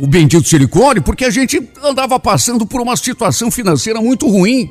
[0.00, 4.68] o bendito silicone, porque a gente andava passando por uma situação financeira muito ruim.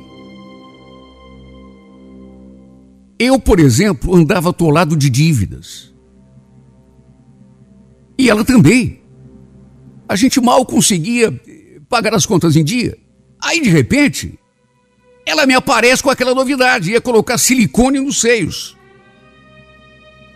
[3.18, 5.91] Eu, por exemplo, andava atolado de dívidas.
[8.22, 9.00] E ela também.
[10.08, 11.32] A gente mal conseguia
[11.88, 12.96] pagar as contas em dia.
[13.42, 14.38] Aí, de repente,
[15.26, 18.76] ela me aparece com aquela novidade: ia colocar silicone nos seios.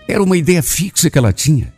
[0.09, 1.72] Era uma ideia fixa que ela tinha.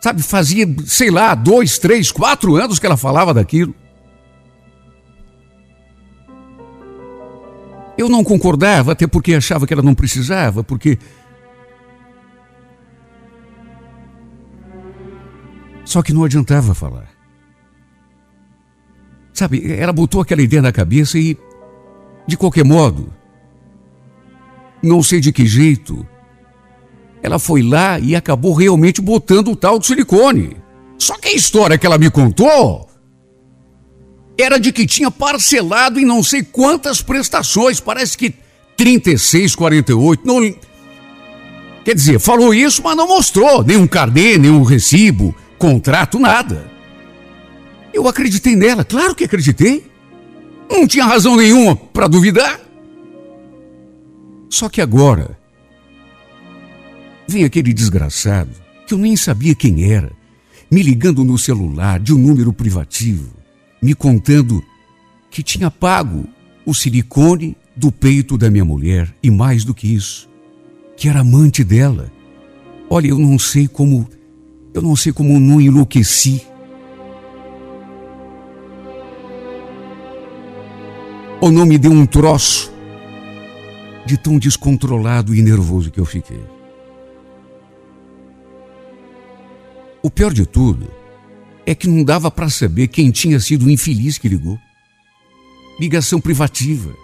[0.00, 3.72] Sabe, fazia, sei lá, dois, três, quatro anos que ela falava daquilo.
[7.96, 10.98] Eu não concordava, até porque achava que ela não precisava, porque.
[15.88, 17.08] Só que não adiantava falar.
[19.32, 21.34] Sabe, ela botou aquela ideia na cabeça e,
[22.26, 23.10] de qualquer modo,
[24.82, 26.06] não sei de que jeito,
[27.22, 30.58] ela foi lá e acabou realmente botando o tal do silicone.
[30.98, 32.86] Só que a história que ela me contou
[34.38, 38.34] era de que tinha parcelado em não sei quantas prestações, parece que
[38.76, 40.54] 36, 48, não
[41.82, 46.70] Quer dizer, falou isso, mas não mostrou nenhum carnê, nenhum recibo, contrato, nada.
[47.92, 49.90] Eu acreditei nela, claro que acreditei.
[50.70, 52.60] Não tinha razão nenhuma para duvidar.
[54.50, 55.38] Só que agora,
[57.28, 58.50] Vem aquele desgraçado,
[58.86, 60.10] que eu nem sabia quem era,
[60.70, 63.28] me ligando no celular de um número privativo,
[63.82, 64.64] me contando
[65.30, 66.26] que tinha pago
[66.64, 70.26] o silicone do peito da minha mulher e mais do que isso,
[70.96, 72.10] que era amante dela.
[72.88, 74.08] Olha, eu não sei como,
[74.74, 76.46] eu não sei como não enlouqueci.
[81.40, 82.72] Ou não me deu um troço
[84.04, 86.40] de tão descontrolado e nervoso que eu fiquei.
[90.02, 90.90] O pior de tudo
[91.66, 94.58] é que não dava para saber quem tinha sido o infeliz que ligou.
[95.78, 96.94] Ligação privativa.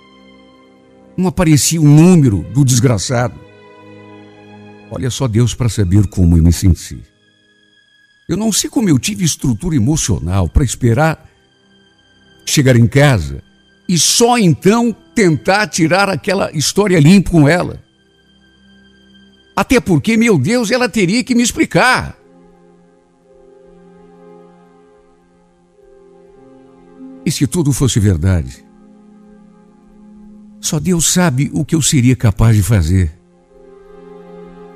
[1.17, 3.39] Não aparecia o número do desgraçado.
[4.91, 7.14] Olha só Deus para saber como eu me senti.
[8.29, 11.31] Eu não sei como eu tive estrutura emocional para esperar
[12.47, 13.43] chegar em casa
[13.89, 17.83] e só então tentar tirar aquela história limpa com ela.
[19.55, 22.19] Até porque, meu Deus, ela teria que me explicar.
[27.25, 28.65] E se tudo fosse verdade?
[30.61, 33.13] Só Deus sabe o que eu seria capaz de fazer.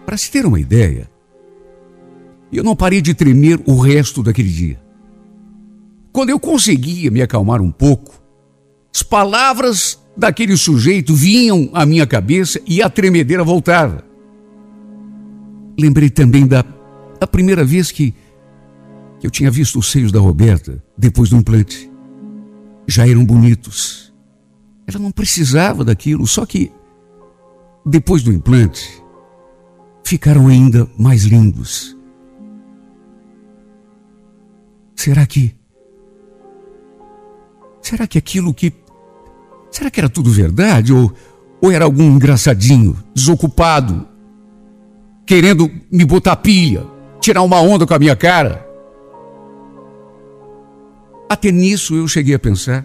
[0.07, 1.11] Para se ter uma ideia,
[2.57, 4.81] eu não parei de tremer o resto daquele dia.
[6.13, 8.21] Quando eu conseguia me acalmar um pouco,
[8.95, 14.05] as palavras daquele sujeito vinham à minha cabeça e a tremedeira voltava.
[15.79, 16.65] Lembrei também da,
[17.21, 18.13] da primeira vez que,
[19.21, 21.89] que eu tinha visto os seios da Roberta depois do implante
[22.89, 24.11] já eram bonitos.
[24.87, 26.73] Ela não precisava daquilo, só que
[27.85, 29.03] depois do implante
[30.03, 31.98] ficaram ainda mais lindos.
[34.99, 35.55] Será que.
[37.81, 38.73] Será que aquilo que.
[39.71, 40.93] Será que era tudo verdade?
[40.93, 41.13] Ou,
[41.63, 44.09] ou era algum engraçadinho, desocupado,
[45.25, 46.85] querendo me botar pilha,
[47.21, 48.67] tirar uma onda com a minha cara?
[51.31, 52.85] Até nisso eu cheguei a pensar.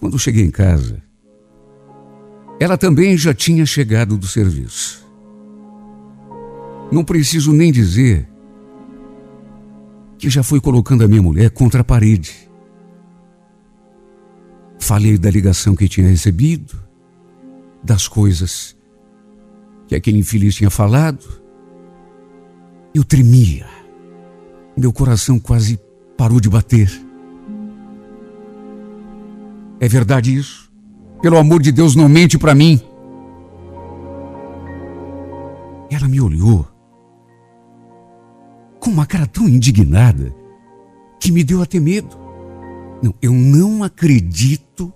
[0.00, 1.00] Quando cheguei em casa,
[2.58, 5.06] ela também já tinha chegado do serviço.
[6.90, 8.29] Não preciso nem dizer
[10.20, 12.30] que já foi colocando a minha mulher contra a parede.
[14.78, 16.78] Falei da ligação que tinha recebido,
[17.82, 18.76] das coisas
[19.88, 21.24] que aquele infeliz tinha falado.
[22.94, 23.66] Eu tremia.
[24.76, 25.80] Meu coração quase
[26.18, 26.90] parou de bater.
[29.80, 30.70] É verdade isso?
[31.22, 32.78] Pelo amor de Deus, não mente para mim.
[35.90, 36.69] Ela me olhou
[38.80, 40.34] com uma cara tão indignada
[41.20, 42.18] que me deu até medo.
[43.02, 44.92] Não, eu não acredito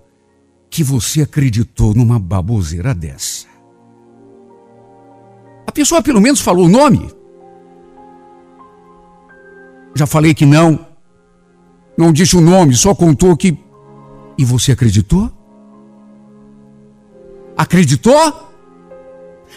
[0.71, 3.47] que você acreditou numa baboseira dessa.
[5.67, 7.11] A pessoa pelo menos falou o nome.
[9.95, 10.87] Já falei que não.
[11.97, 13.57] Não disse o nome, só contou que.
[14.37, 15.31] E você acreditou?
[17.57, 18.51] Acreditou?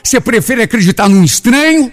[0.03, 1.91] Você prefere acreditar num estranho?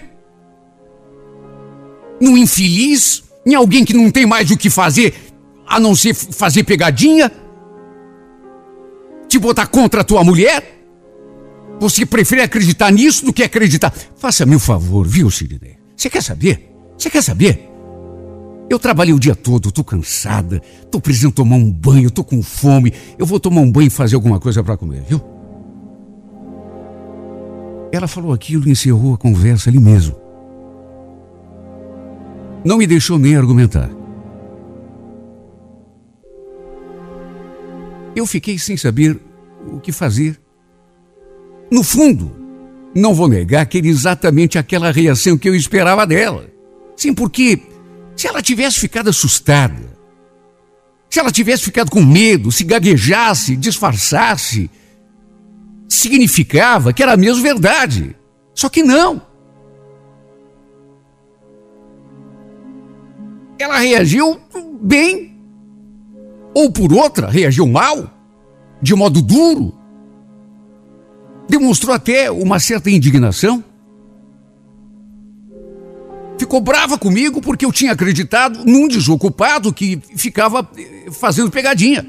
[2.25, 3.23] Num infeliz?
[3.45, 5.13] Em alguém que não tem mais o que fazer
[5.67, 7.31] a não ser fazer pegadinha?
[9.27, 10.87] Te botar contra a tua mulher?
[11.79, 13.93] Você prefere acreditar nisso do que acreditar?
[14.15, 15.77] Faça-me o favor, viu, Sidney?
[15.95, 16.75] Você quer saber?
[16.97, 17.69] Você quer saber?
[18.71, 20.59] Eu trabalhei o dia todo, tô cansada,
[20.89, 22.91] tô precisando tomar um banho, tô com fome.
[23.19, 25.21] Eu vou tomar um banho e fazer alguma coisa para comer, viu?
[27.91, 30.24] Ela falou aquilo e encerrou a conversa ali mesmo.
[32.65, 33.89] Não me deixou nem argumentar.
[38.15, 39.19] eu fiquei sem saber
[39.67, 40.39] o que fazer.
[41.69, 42.35] No fundo,
[42.95, 46.47] não vou negar que era exatamente aquela reação que eu esperava dela.
[46.95, 47.61] Sim, porque
[48.15, 49.95] se ela tivesse ficado assustada,
[51.09, 54.69] se ela tivesse ficado com medo, se gaguejasse, disfarçasse,
[55.89, 58.15] significava que era mesmo verdade.
[58.53, 59.21] Só que não.
[63.57, 64.39] Ela reagiu
[64.81, 65.35] bem
[66.53, 68.09] ou por outra, reagiu mal,
[68.81, 69.73] de modo duro,
[71.49, 73.63] demonstrou até uma certa indignação.
[76.37, 82.05] Ficou brava comigo porque eu tinha acreditado num desocupado que ficava eh, fazendo pegadinha.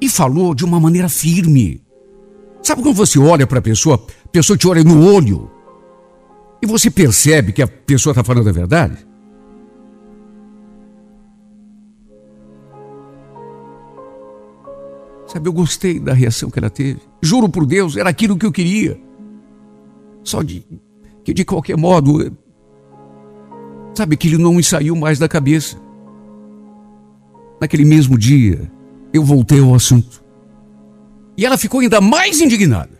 [0.00, 1.82] E falou de uma maneira firme.
[2.62, 5.50] Sabe quando você olha para a pessoa, a pessoa te olha no olho
[6.60, 9.06] e você percebe que a pessoa está falando a verdade?
[15.36, 16.98] Sabe, eu gostei da reação que ela teve.
[17.20, 18.98] Juro por Deus, era aquilo que eu queria.
[20.24, 20.64] Só de
[21.22, 22.34] que de qualquer modo,
[23.94, 25.78] sabe, aquilo não me saiu mais da cabeça.
[27.60, 28.72] Naquele mesmo dia,
[29.12, 30.24] eu voltei ao assunto.
[31.36, 32.98] E ela ficou ainda mais indignada.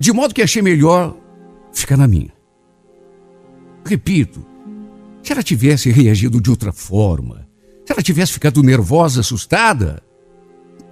[0.00, 1.16] De modo que achei melhor
[1.72, 2.32] ficar na minha.
[3.86, 4.44] Repito,
[5.22, 7.46] se ela tivesse reagido de outra forma,
[7.86, 10.02] se ela tivesse ficado nervosa, assustada,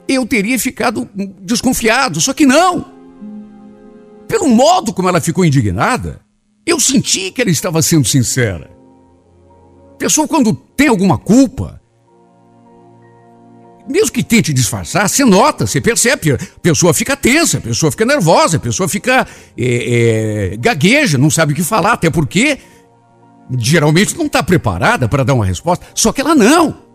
[0.09, 1.09] eu teria ficado
[1.41, 2.93] desconfiado, só que não.
[4.29, 6.21] Pelo modo como ela ficou indignada,
[6.65, 8.71] eu senti que ela estava sendo sincera.
[9.99, 11.81] Pessoa, quando tem alguma culpa,
[13.89, 16.33] mesmo que tente disfarçar, você nota, você percebe.
[16.33, 19.27] A pessoa fica tensa, a pessoa fica nervosa, a pessoa fica
[19.57, 22.59] é, é, gagueja, não sabe o que falar, até porque
[23.59, 25.87] geralmente não está preparada para dar uma resposta.
[25.95, 26.86] Só que ela não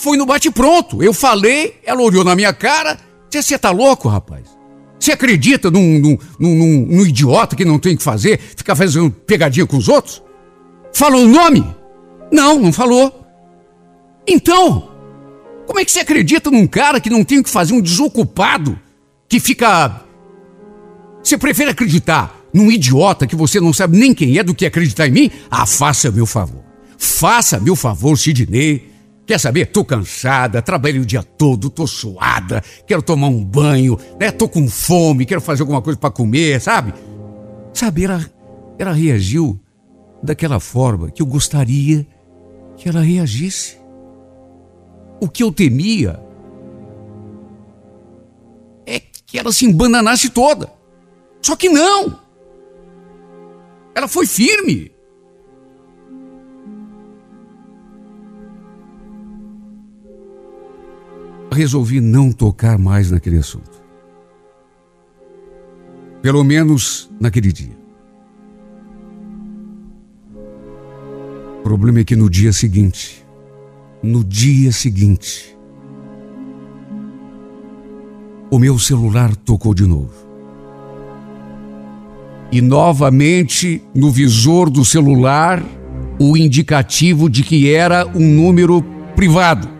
[0.00, 1.02] foi no bate-pronto.
[1.02, 2.98] Eu falei, ela olhou na minha cara.
[3.30, 4.46] Você tá louco, rapaz?
[4.98, 9.10] Você acredita num, num, num, num, idiota que não tem o que fazer, ficar fazendo
[9.10, 10.22] pegadinha com os outros?
[10.92, 11.64] Falou o nome?
[12.32, 13.24] Não, não falou.
[14.26, 14.90] Então,
[15.66, 18.78] como é que você acredita num cara que não tem o que fazer, um desocupado,
[19.28, 20.02] que fica.
[21.22, 25.06] Você prefere acreditar num idiota que você não sabe nem quem é do que acreditar
[25.06, 25.30] em mim?
[25.50, 26.64] Ah, faça meu favor.
[26.98, 28.90] Faça meu favor, Sidney.
[29.30, 29.66] Quer saber?
[29.66, 34.32] Tô cansada, trabalhei o dia todo, tô suada, quero tomar um banho, né?
[34.32, 36.92] Tô com fome, quero fazer alguma coisa para comer, sabe?
[37.72, 38.28] Sabe, ela,
[38.76, 39.56] ela reagiu
[40.20, 42.04] daquela forma que eu gostaria
[42.76, 43.78] que ela reagisse.
[45.20, 46.20] O que eu temia
[48.84, 50.72] é que ela se embananasse toda.
[51.40, 52.18] Só que não!
[53.94, 54.90] Ela foi firme.
[61.50, 63.80] Resolvi não tocar mais naquele assunto.
[66.22, 67.78] Pelo menos naquele dia.
[71.58, 73.24] O problema é que no dia seguinte,
[74.02, 75.56] no dia seguinte,
[78.50, 80.12] o meu celular tocou de novo.
[82.52, 85.62] E novamente no visor do celular
[86.18, 88.82] o indicativo de que era um número
[89.14, 89.79] privado.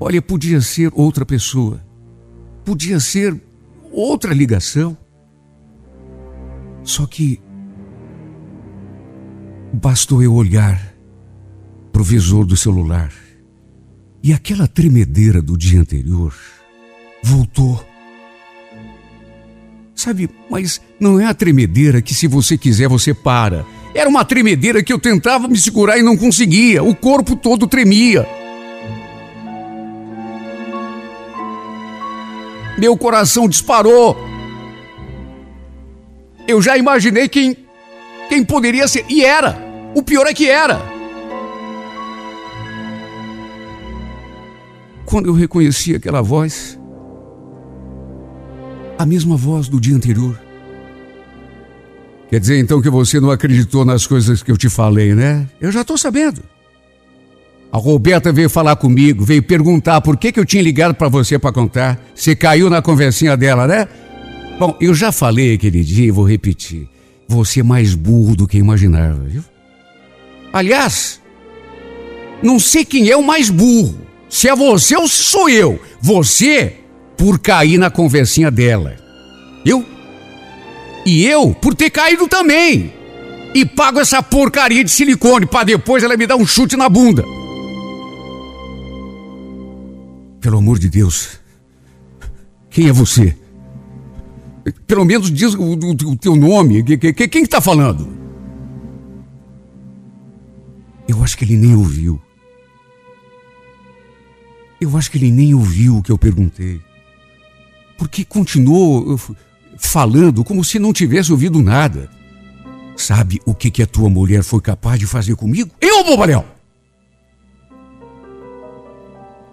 [0.00, 1.84] Olha, podia ser outra pessoa,
[2.64, 3.40] podia ser
[3.90, 4.96] outra ligação.
[6.84, 7.40] Só que
[9.72, 10.94] bastou eu olhar
[11.92, 13.12] para o visor do celular
[14.22, 16.34] e aquela tremedeira do dia anterior
[17.22, 17.84] voltou.
[19.94, 23.66] Sabe, mas não é a tremedeira que, se você quiser, você para.
[23.92, 26.84] Era uma tremedeira que eu tentava me segurar e não conseguia.
[26.84, 28.24] O corpo todo tremia.
[32.78, 34.16] Meu coração disparou.
[36.46, 37.56] Eu já imaginei quem
[38.28, 39.58] quem poderia ser e era.
[39.94, 40.80] O pior é que era.
[45.06, 46.78] Quando eu reconheci aquela voz,
[48.98, 50.38] a mesma voz do dia anterior.
[52.28, 55.48] Quer dizer então que você não acreditou nas coisas que eu te falei, né?
[55.58, 56.42] Eu já estou sabendo.
[57.70, 61.38] A Roberta veio falar comigo, veio perguntar por que, que eu tinha ligado para você
[61.38, 62.00] para contar.
[62.14, 63.86] Você caiu na conversinha dela, né?
[64.58, 66.88] Bom, eu já falei aquele dia e vou repetir.
[67.28, 69.44] Você é mais burro do que imaginava, viu?
[70.50, 71.20] Aliás,
[72.42, 73.98] não sei quem é o mais burro.
[74.30, 75.80] Se é você ou se sou eu.
[76.00, 76.74] Você
[77.18, 78.96] por cair na conversinha dela.
[79.64, 79.84] Eu?
[81.04, 82.92] E eu por ter caído também.
[83.54, 87.22] E pago essa porcaria de silicone para depois ela me dar um chute na bunda.
[90.40, 91.38] Pelo amor de Deus.
[92.70, 93.36] Quem é você?
[94.86, 96.82] Pelo menos diz o, o, o teu nome.
[96.82, 98.08] Quem está falando?
[101.08, 102.20] Eu acho que ele nem ouviu.
[104.80, 106.80] Eu acho que ele nem ouviu o que eu perguntei.
[107.96, 109.18] Porque continuou
[109.76, 112.10] falando como se não tivesse ouvido nada.
[112.96, 115.70] Sabe o que, que a tua mulher foi capaz de fazer comigo?
[115.80, 116.57] Eu, bobalhão!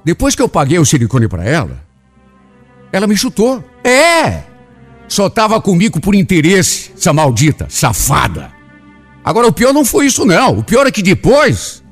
[0.06, 1.84] Depois que eu paguei o silicone para ela,
[2.92, 3.64] ela me chutou.
[3.84, 4.44] É!
[5.08, 8.52] Só tava comigo por interesse, essa maldita, safada.
[9.24, 10.60] Agora, o pior não foi isso, não.
[10.60, 11.84] O pior é que depois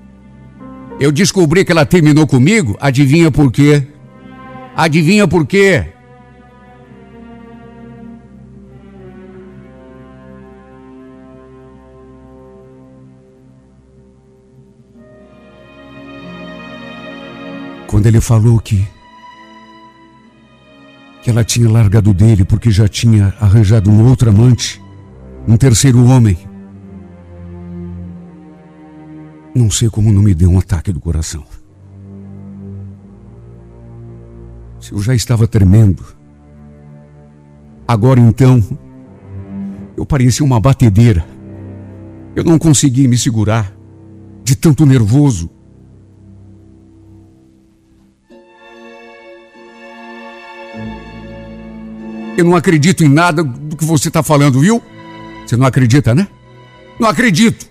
[1.00, 2.78] eu descobri que ela terminou comigo.
[2.80, 3.88] Adivinha por quê?
[4.76, 5.93] Adivinha por quê?
[17.94, 18.88] Quando ele falou que
[21.22, 24.82] que ela tinha largado dele porque já tinha arranjado um outro amante,
[25.48, 26.36] um terceiro homem.
[29.54, 31.44] Não sei como não me deu um ataque do coração.
[34.80, 36.04] Se eu já estava tremendo,
[37.88, 38.60] agora então,
[39.96, 41.24] eu parecia uma batedeira.
[42.36, 43.72] Eu não consegui me segurar
[44.44, 45.48] de tanto nervoso.
[52.38, 54.82] Eu não acredito em nada do que você está falando, viu?
[55.46, 56.28] Você não acredita, né?
[57.00, 57.68] Não acredito.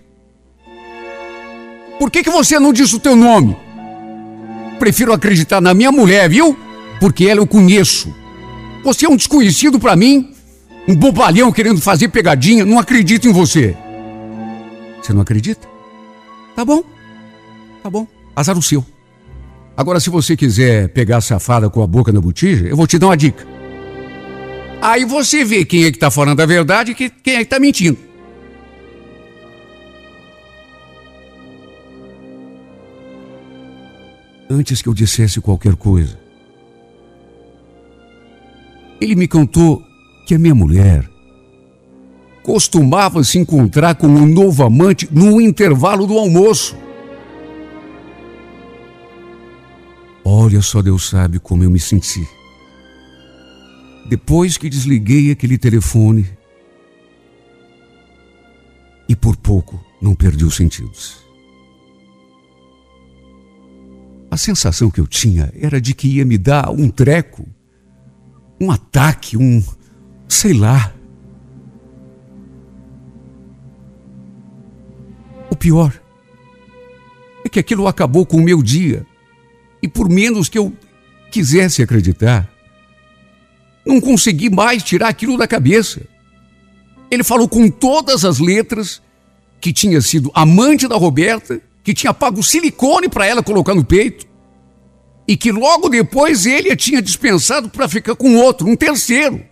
[1.99, 3.57] Por que, que você não disse o teu nome?
[4.79, 6.57] Prefiro acreditar na minha mulher, viu?
[7.01, 8.15] Porque ela eu conheço.
[8.85, 10.35] Você é um desconhecido para mim,
[10.89, 12.65] um bobalhão querendo fazer pegadinha.
[12.65, 13.77] Não acredito em você.
[15.01, 15.69] Você não acredita?
[16.55, 16.83] Tá bom.
[17.83, 18.07] Tá bom.
[18.35, 18.85] Azar o seu.
[19.77, 22.99] Agora, se você quiser pegar a safada com a boca na botija, eu vou te
[22.99, 23.47] dar uma dica.
[24.83, 27.61] Aí você vê quem é que está falando a verdade e quem é que está
[27.61, 27.97] mentindo.
[34.51, 36.19] Antes que eu dissesse qualquer coisa,
[39.01, 39.81] ele me contou
[40.27, 41.09] que a minha mulher
[42.43, 46.77] costumava se encontrar com um novo amante no intervalo do almoço.
[50.25, 52.42] Olha só, Deus sabe como eu me senti.
[54.09, 56.27] Depois que desliguei aquele telefone
[59.09, 61.23] e por pouco não perdi os sentidos.
[64.31, 67.47] A sensação que eu tinha era de que ia me dar um treco,
[68.61, 69.63] um ataque, um.
[70.27, 70.95] sei lá.
[75.51, 75.93] O pior
[77.45, 79.07] é que aquilo acabou com o meu dia.
[79.83, 80.73] E por menos que eu
[81.31, 82.52] quisesse acreditar,
[83.85, 86.03] não consegui mais tirar aquilo da cabeça.
[87.11, 89.03] Ele falou com todas as letras
[89.61, 94.27] que tinha sido amante da Roberta, que tinha pago silicone para ela colocar no peito,
[95.27, 99.45] e que logo depois ele a tinha dispensado para ficar com outro, um terceiro.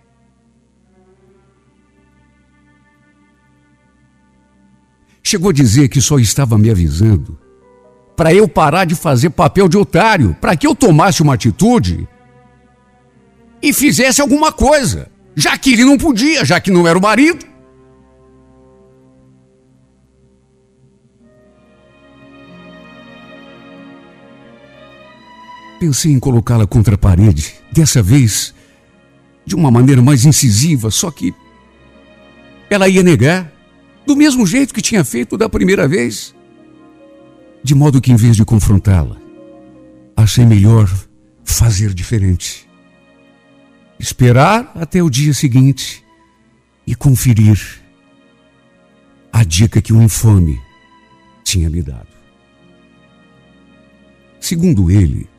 [5.23, 7.39] Chegou a dizer que só estava me avisando
[8.17, 12.07] para eu parar de fazer papel de otário, para que eu tomasse uma atitude
[13.61, 17.45] e fizesse alguma coisa, já que ele não podia, já que não era o marido.
[25.79, 28.53] Pensei em colocá-la contra a parede, dessa vez
[29.45, 31.33] de uma maneira mais incisiva, só que
[32.69, 33.51] ela ia negar,
[34.05, 36.35] do mesmo jeito que tinha feito da primeira vez.
[37.63, 39.17] De modo que, em vez de confrontá-la,
[40.15, 40.89] achei melhor
[41.43, 42.70] fazer diferente
[44.01, 46.03] esperar até o dia seguinte
[46.87, 47.59] e conferir
[49.31, 50.59] a dica que o infame
[51.43, 52.07] tinha me dado.
[54.39, 55.29] Segundo ele,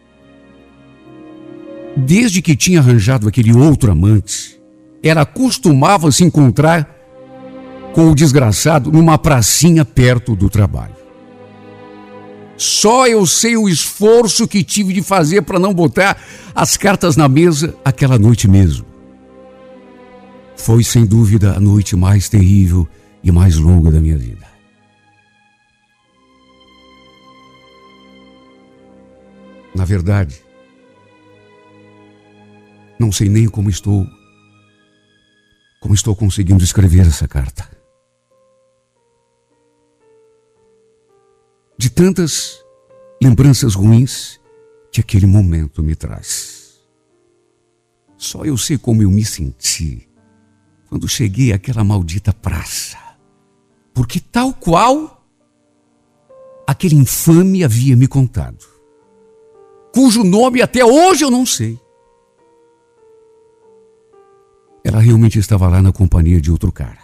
[1.97, 4.57] desde que tinha arranjado aquele outro amante,
[5.03, 6.89] ela costumava se encontrar
[7.93, 11.02] com o desgraçado numa pracinha perto do trabalho.
[12.57, 16.21] Só eu sei o esforço que tive de fazer para não botar
[16.55, 18.87] as cartas na mesa aquela noite mesmo.
[20.57, 22.87] Foi sem dúvida a noite mais terrível
[23.23, 24.47] e mais longa da minha vida.
[29.75, 30.41] Na verdade,
[32.99, 34.07] não sei nem como estou
[35.81, 37.82] como estou conseguindo escrever essa carta.
[41.83, 42.64] De tantas
[43.20, 44.41] lembranças ruins
[44.93, 46.80] que aquele momento me traz.
[48.16, 50.09] Só eu sei como eu me senti
[50.89, 52.97] quando cheguei àquela maldita praça.
[53.93, 55.26] Porque tal qual
[56.68, 58.64] aquele infame havia me contado,
[59.93, 61.80] cujo nome até hoje eu não sei.
[64.85, 67.02] Ela realmente estava lá na companhia de outro cara.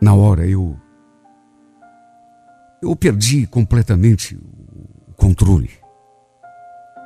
[0.00, 0.76] Na hora eu.
[2.82, 5.70] Eu perdi completamente o controle.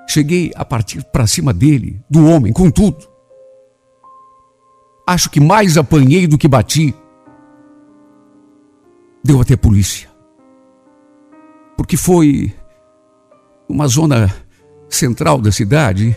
[0.09, 3.09] Cheguei a partir para cima dele, do homem, com tudo.
[5.07, 6.95] Acho que mais apanhei do que bati.
[9.25, 10.09] Deu até polícia.
[11.77, 12.55] Porque foi
[13.69, 14.33] uma zona
[14.89, 16.17] central da cidade.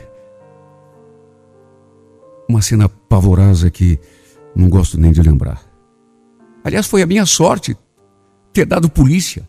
[2.47, 3.99] Uma cena pavorosa que
[4.55, 5.66] não gosto nem de lembrar.
[6.63, 7.77] Aliás, foi a minha sorte
[8.51, 9.47] ter dado polícia.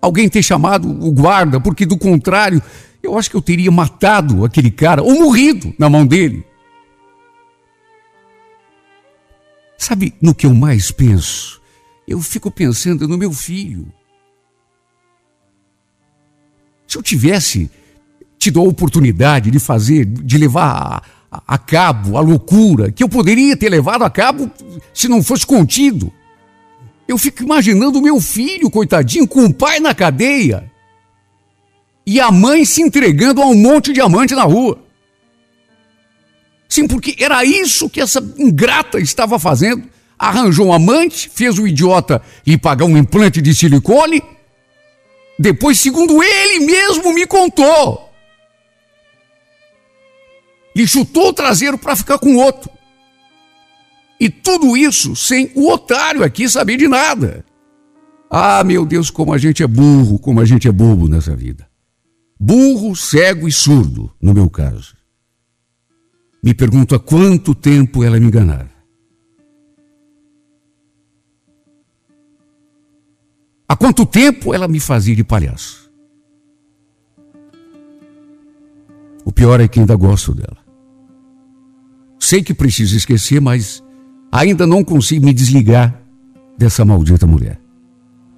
[0.00, 2.62] Alguém ter chamado o guarda, porque do contrário,
[3.02, 6.44] eu acho que eu teria matado aquele cara ou morrido na mão dele.
[9.76, 11.60] Sabe no que eu mais penso?
[12.06, 13.92] Eu fico pensando no meu filho.
[16.86, 17.70] Se eu tivesse
[18.38, 23.68] tido a oportunidade de fazer, de levar a, cabo a loucura que eu poderia ter
[23.68, 24.50] levado a cabo
[24.92, 26.12] se não fosse contido.
[27.06, 30.70] Eu fico imaginando o meu filho, coitadinho, com o pai na cadeia
[32.06, 34.78] e a mãe se entregando a um monte de diamante na rua.
[36.68, 39.84] Sim, porque era isso que essa ingrata estava fazendo.
[40.18, 44.22] Arranjou um amante, fez o idiota ir pagar um implante de silicone.
[45.38, 48.09] Depois, segundo ele mesmo me contou,
[50.74, 52.70] lhe chutou o traseiro para ficar com outro.
[54.18, 57.44] E tudo isso sem o otário aqui saber de nada.
[58.30, 61.68] Ah, meu Deus, como a gente é burro, como a gente é bobo nessa vida.
[62.38, 64.94] Burro, cego e surdo, no meu caso.
[66.42, 68.70] Me pergunto há quanto tempo ela me enganara.
[73.68, 75.90] Há quanto tempo ela me fazia de palhaço?
[79.24, 80.59] O pior é que ainda gosto dela.
[82.20, 83.82] Sei que preciso esquecer, mas
[84.30, 85.98] ainda não consigo me desligar
[86.56, 87.58] dessa maldita mulher.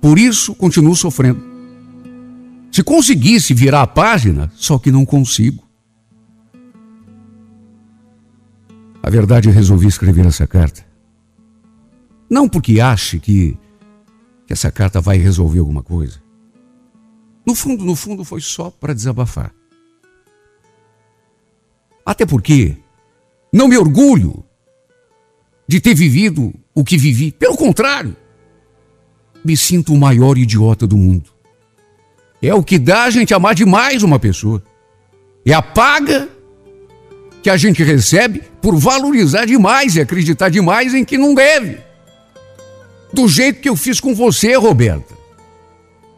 [0.01, 1.43] Por isso, continuo sofrendo.
[2.71, 5.63] Se conseguisse virar a página, só que não consigo.
[9.03, 10.87] A verdade, é resolvi escrever essa carta.
[12.31, 13.59] Não porque ache que,
[14.47, 16.23] que essa carta vai resolver alguma coisa.
[17.45, 19.53] No fundo, no fundo, foi só para desabafar.
[22.07, 22.77] Até porque
[23.53, 24.45] não me orgulho
[25.69, 27.31] de ter vivido o que vivi.
[27.31, 28.17] Pelo contrário,
[29.45, 31.31] me sinto o maior idiota do mundo.
[32.41, 34.63] É o que dá a gente amar demais uma pessoa.
[35.45, 36.29] É a paga
[37.43, 41.79] que a gente recebe por valorizar demais e acreditar demais em que não deve.
[43.13, 45.15] Do jeito que eu fiz com você, Roberta.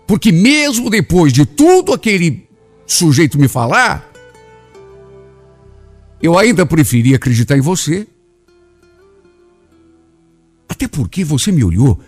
[0.07, 2.47] Porque mesmo depois de tudo aquele
[2.87, 4.13] sujeito me falar,
[6.25, 8.07] eu ainda preferi acreditar em você.
[10.67, 12.01] Até porque você me olhou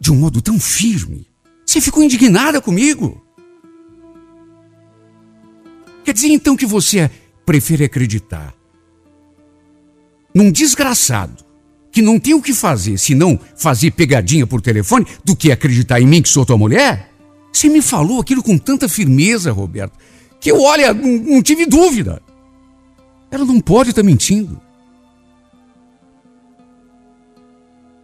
[0.00, 1.26] de um modo tão firme.
[1.66, 3.22] Você ficou indignada comigo.
[6.02, 7.10] Quer dizer então que você
[7.44, 8.54] prefere acreditar
[10.34, 11.44] num desgraçado
[11.92, 16.06] que não tem o que fazer senão fazer pegadinha por telefone do que acreditar em
[16.06, 17.12] mim que sou tua mulher?
[17.52, 19.98] Você me falou aquilo com tanta firmeza, Roberto,
[20.40, 22.22] que eu, olha, não, não tive dúvida.
[23.30, 24.60] Ela não pode estar mentindo.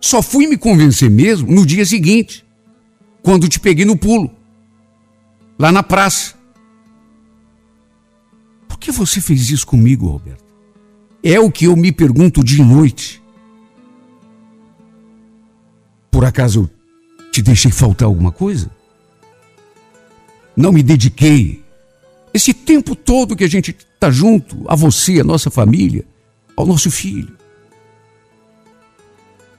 [0.00, 2.44] Só fui me convencer mesmo no dia seguinte,
[3.22, 4.30] quando te peguei no pulo,
[5.58, 6.34] lá na praça.
[8.68, 10.44] Por que você fez isso comigo, Roberto?
[11.22, 13.22] É o que eu me pergunto de noite.
[16.10, 18.70] Por acaso eu te deixei faltar alguma coisa?
[20.54, 21.64] Não me dediquei
[22.32, 23.74] esse tempo todo que a gente
[24.04, 26.04] está junto, a você, a nossa família,
[26.56, 27.36] ao nosso filho.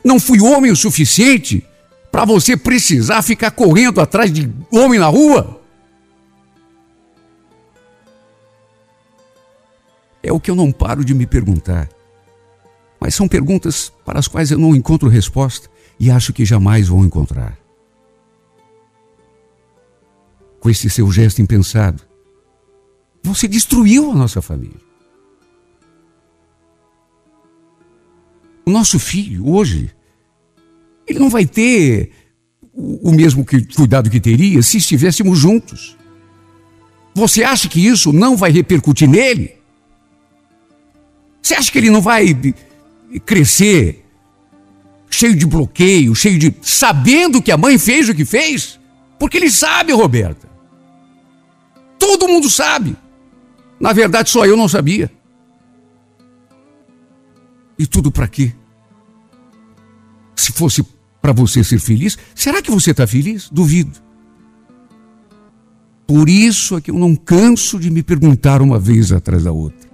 [0.04, 1.66] Não fui homem o suficiente
[2.12, 5.62] para você precisar ficar correndo atrás de homem na rua?
[10.22, 11.90] É o que eu não paro de me perguntar.
[13.00, 15.70] Mas são perguntas para as quais eu não encontro resposta
[16.00, 17.58] e acho que jamais vou encontrar.
[20.60, 22.04] Com esse seu gesto impensado,
[23.26, 24.80] você destruiu a nossa família.
[28.66, 29.92] O nosso filho, hoje,
[31.08, 32.12] ele não vai ter
[32.74, 33.46] o mesmo
[33.76, 35.96] cuidado que teria se estivéssemos juntos.
[37.14, 39.56] Você acha que isso não vai repercutir nele?
[41.42, 42.36] Você acha que ele não vai
[43.26, 44.04] crescer
[45.10, 46.54] cheio de bloqueio, cheio de.
[46.62, 48.80] sabendo que a mãe fez o que fez?
[49.18, 50.50] Porque ele sabe, Roberta.
[51.98, 52.98] Todo mundo sabe.
[53.86, 55.12] Na verdade, só eu não sabia.
[57.78, 58.52] E tudo para quê?
[60.36, 60.84] Se fosse
[61.22, 63.48] para você ser feliz, será que você está feliz?
[63.48, 64.00] Duvido.
[66.08, 69.88] Por isso é que eu não canso de me perguntar uma vez atrás da outra.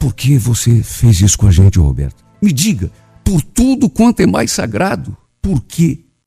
[0.00, 2.24] Por que você fez isso com a gente, Roberto?
[2.42, 2.90] Me diga,
[3.22, 6.00] por tudo quanto é mais sagrado, por quê?